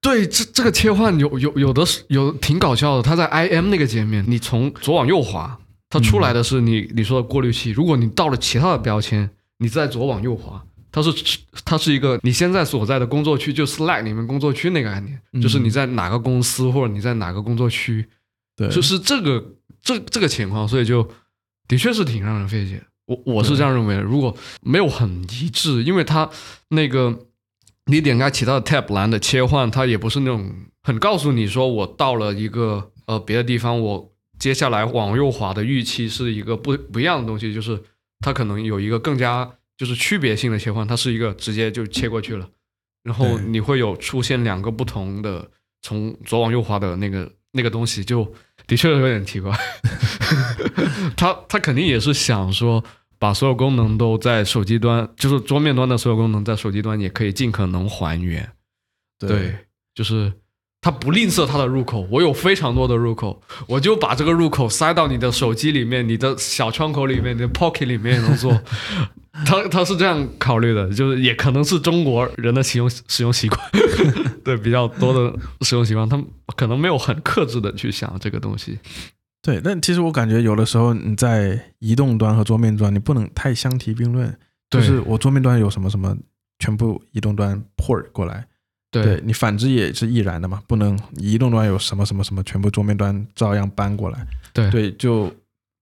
[0.02, 3.02] 对，这这个切换有有有的是有挺搞笑的。
[3.02, 7.70] 它在 IM 那个界面，你从左往右滑，它出来的是你你说的过滤器。
[7.70, 9.28] 如果你到了其他的标签，
[9.58, 18.06] 你再左往右滑，它是它是一个你现在所在的工作区，就 Slack 里面工作区那个概念，就是你在哪个公司或者你在哪个工作区，
[18.56, 19.44] 对，就是这个
[19.82, 21.08] 这这个情况，所以就
[21.68, 22.82] 的确是挺让人费解。
[23.06, 24.02] 我我是这样认为的。
[24.02, 26.28] 如果没有很一致，因为它
[26.68, 27.18] 那个。
[27.88, 37.80] 你点开其他的 tab 栏的切换，它也不是那种很告诉你说我到了一个呃别的地方，我接下来往右滑的预期是一个不不一样的东西，就是
[38.18, 42.48] 它可能有一个更加就是区别性的切换，它是一个直接就切过去了，
[43.02, 45.50] 然后你会有出现两个不同的
[45.82, 48.32] 从左往右滑的那个那个东西，就
[48.66, 49.56] 的确有点奇怪。
[51.16, 52.84] 他他肯定也是想说。
[53.18, 58.46] 把所有功能都在手机端，就是桌面端的所有功能在手机端也可以尽可能还原。
[59.18, 59.56] 对，
[59.94, 60.30] 就是
[60.82, 68.52] 他不吝啬它的入口，我有非常多的入口，我就把这个入口塞到你的手机里面，你的小窗口里面，你的 Pocket 里面能做。
[69.44, 73.60] 他他是这样考虑的，就是也可能是中国人的使用使用习惯，
[74.44, 76.24] 对比较多的使用习惯，他们
[76.56, 78.78] 可能没有很克制的去想这个东西。
[79.42, 84.36] 对，但其实我感觉有的时候你在移动端和桌面端，你不能太相提并论。
[84.68, 86.16] 就是我桌面端有什么什么，
[86.58, 88.44] 全部移动端 port 过来。
[88.90, 94.26] 对你反之也是亦然的嘛，不能移动端有什么什么什么，全部桌面端照样搬过来。
[94.52, 95.32] 对对，就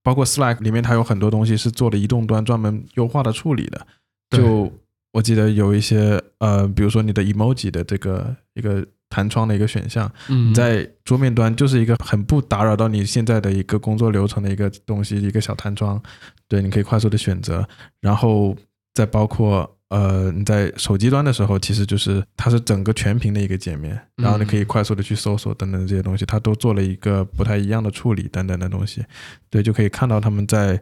[0.05, 3.85] 包括 Slack 里面，它有很多东西是做的移动端专门优化的处理的。
[4.31, 4.73] 就
[5.13, 8.87] 我记得有一些呃，比如说你的 emoji 的这个一个。
[9.11, 16.03] 弹窗的一个选项，你在桌面端就是一个很不打扰到你现在的一个工作流程的一个东西，一个小弹窗，
[16.49, 17.65] 对，你可以快速的选择。
[18.01, 18.57] 然后
[18.93, 29.05] 再包括呃，你在手机端的时候，其实就是它是整个全屏的一个界面，然后你可以快速的去搜索等等这些东西，它都做了一个不太一样的处理等等的东西，
[29.51, 30.81] 对，就可以看到他们在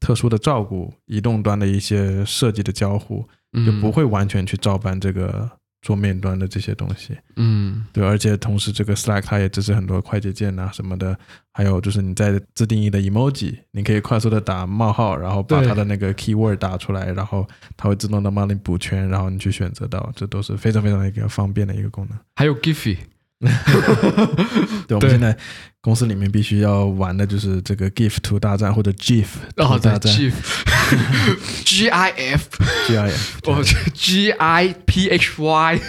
[0.00, 3.28] 特殊的照顾移动端的一些设计的交互，
[3.66, 5.50] 就不会完全去照搬这个。
[5.84, 11.14] 桌面端的这些东西，嗯，对，而且同时这个 Slack 它也支持很多快捷键啊什么的，
[11.52, 22.18] 还有就是你在自定义的 emoji，你可以快速的打冒号，然后把它的那个 keyword 打出来，然后它会自动的帮你补全，然后你去选择到，这都是非常非常的一个方便的一个功能。
[22.36, 22.96] 还有 Giphy。
[24.88, 25.36] 对，我们现在
[25.80, 29.26] 公司里面必须要玩的就是这个 GIF 图大战或者 GIF
[29.56, 35.82] 图大战，GIF，G I F，G I F，哦，G I P H Y，GIF，GIF，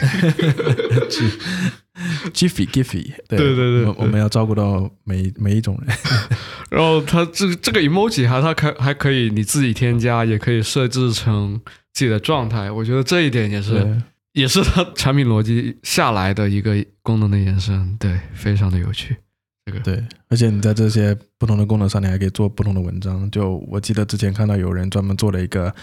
[3.29, 5.97] 对对对，我们要照顾到每每一种人。
[6.69, 11.61] 然后它这这个 emoji 还它可还可以你自己添加，也可以设置成
[11.93, 12.69] 自己的状态。
[12.69, 14.01] 我觉得这一点也是。
[14.35, 19.15] 也是它产品逻辑下来的一个功能的延伸，对，非常的有趣。
[19.65, 23.31] 这个对，而且你在这些不同的功能上，你还可以做不同的文章。
[23.31, 25.73] 就我记得之前看到有人专门做了一个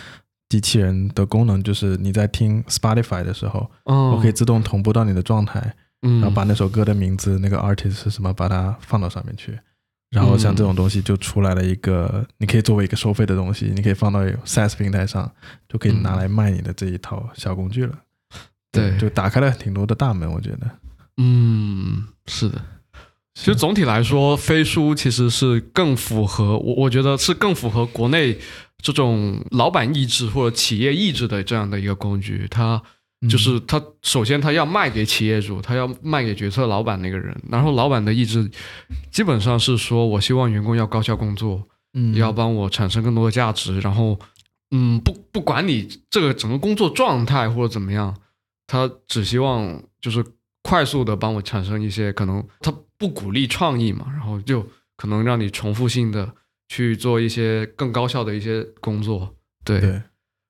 [0.50, 9.58] 机器人的功能，就是你在听 Spotify 的时候，我可以自动同步到你的状态，嗯然后把那首歌的名字、那个 artist 是什么，把它放到上面去。
[10.10, 15.32] 然后像这种东西就出来了一个，你可以作为一个收费的东西，你可以放到 SaaS 平台上，
[15.70, 17.98] 就可以拿来卖你的这一套小工具了。
[18.72, 20.70] 对，就打开了挺多的大门，我觉得。
[21.18, 22.60] 嗯，是的。
[23.34, 28.38] 其实总体来说，飞书其实是更符合我，我觉得是更符合国内
[28.82, 32.46] 这种老板意志或者企业意志的这样的一个工具。
[32.50, 32.82] 它
[33.28, 37.34] 就是它，首先它要卖给企业主，它要卖给决策老板那个人。
[37.50, 38.50] 然后老板的意志
[39.10, 41.62] 基本上是说，我希望员工要高效工作，
[41.92, 43.80] 嗯，要帮我产生更多的价值。
[43.80, 44.18] 然后，
[44.70, 48.14] 嗯，不不管你这个整个工作状态或者怎么样。
[48.72, 50.24] 他只希望就是
[50.62, 54.66] 快速的帮我产生一些可能，他不鼓励创意嘛，然后就
[54.96, 56.32] 可能让你重复性的
[56.70, 59.78] 去做一些更高效的一些工作，对。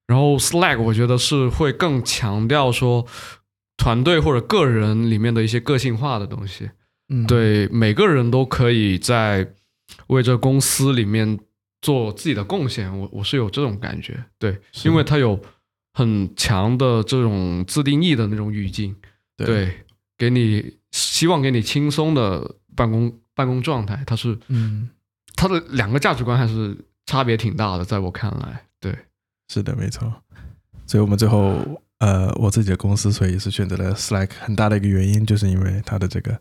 [0.06, 3.04] 然后 Slack 我觉得是会更强调说
[3.76, 6.70] 团队或者个人里面的一些个性化的东西，
[7.08, 9.52] 嗯，对，每个人都可以在
[10.06, 11.40] 为这公司里面
[11.80, 15.40] 做自己的贡献，我我是有这种感觉，对，因为他有。
[15.92, 18.94] 很强的这种自定义的那种语境，
[19.36, 19.84] 对，
[20.16, 24.88] 给你希望给你轻松的办公办公状态，它是，嗯，
[25.36, 26.76] 它的两个价值观还是
[27.06, 28.96] 差别挺大的，在我看来，对，
[29.48, 30.12] 是的，没错。
[30.86, 31.58] 所以我们最后，
[31.98, 36.38] 呃，我自己的公司，所以是选择了 Slack，很大的一个原因就是因为它的这个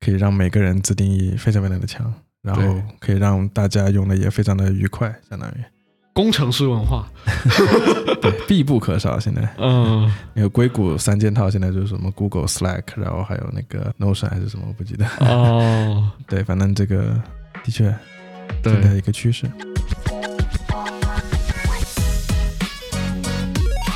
[0.00, 5.54] 可以让每个人自定义非常非常的强，然后可以让大家用的也非常的愉快，相当于。
[6.18, 7.06] 工程师文化。
[8.20, 9.20] 对，必不可少。
[9.20, 15.06] 现在 嗯，那个硅谷三件套，现在就是什么 Google Slack，然后还有那个 Notion 还是什么，我不记得。
[15.20, 17.14] 哦， 对，反正这个
[17.62, 17.94] 的确
[18.60, 19.48] 对一个趋势。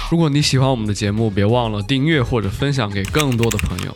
[0.08, 3.92] 如果你喜欢我们的节目，别忘了订阅或者分享给更多的朋友。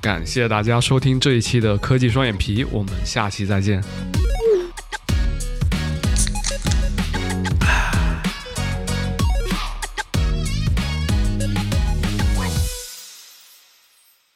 [0.00, 3.80] 感谢大家收听这一期的科技双眼皮，我们下期再见。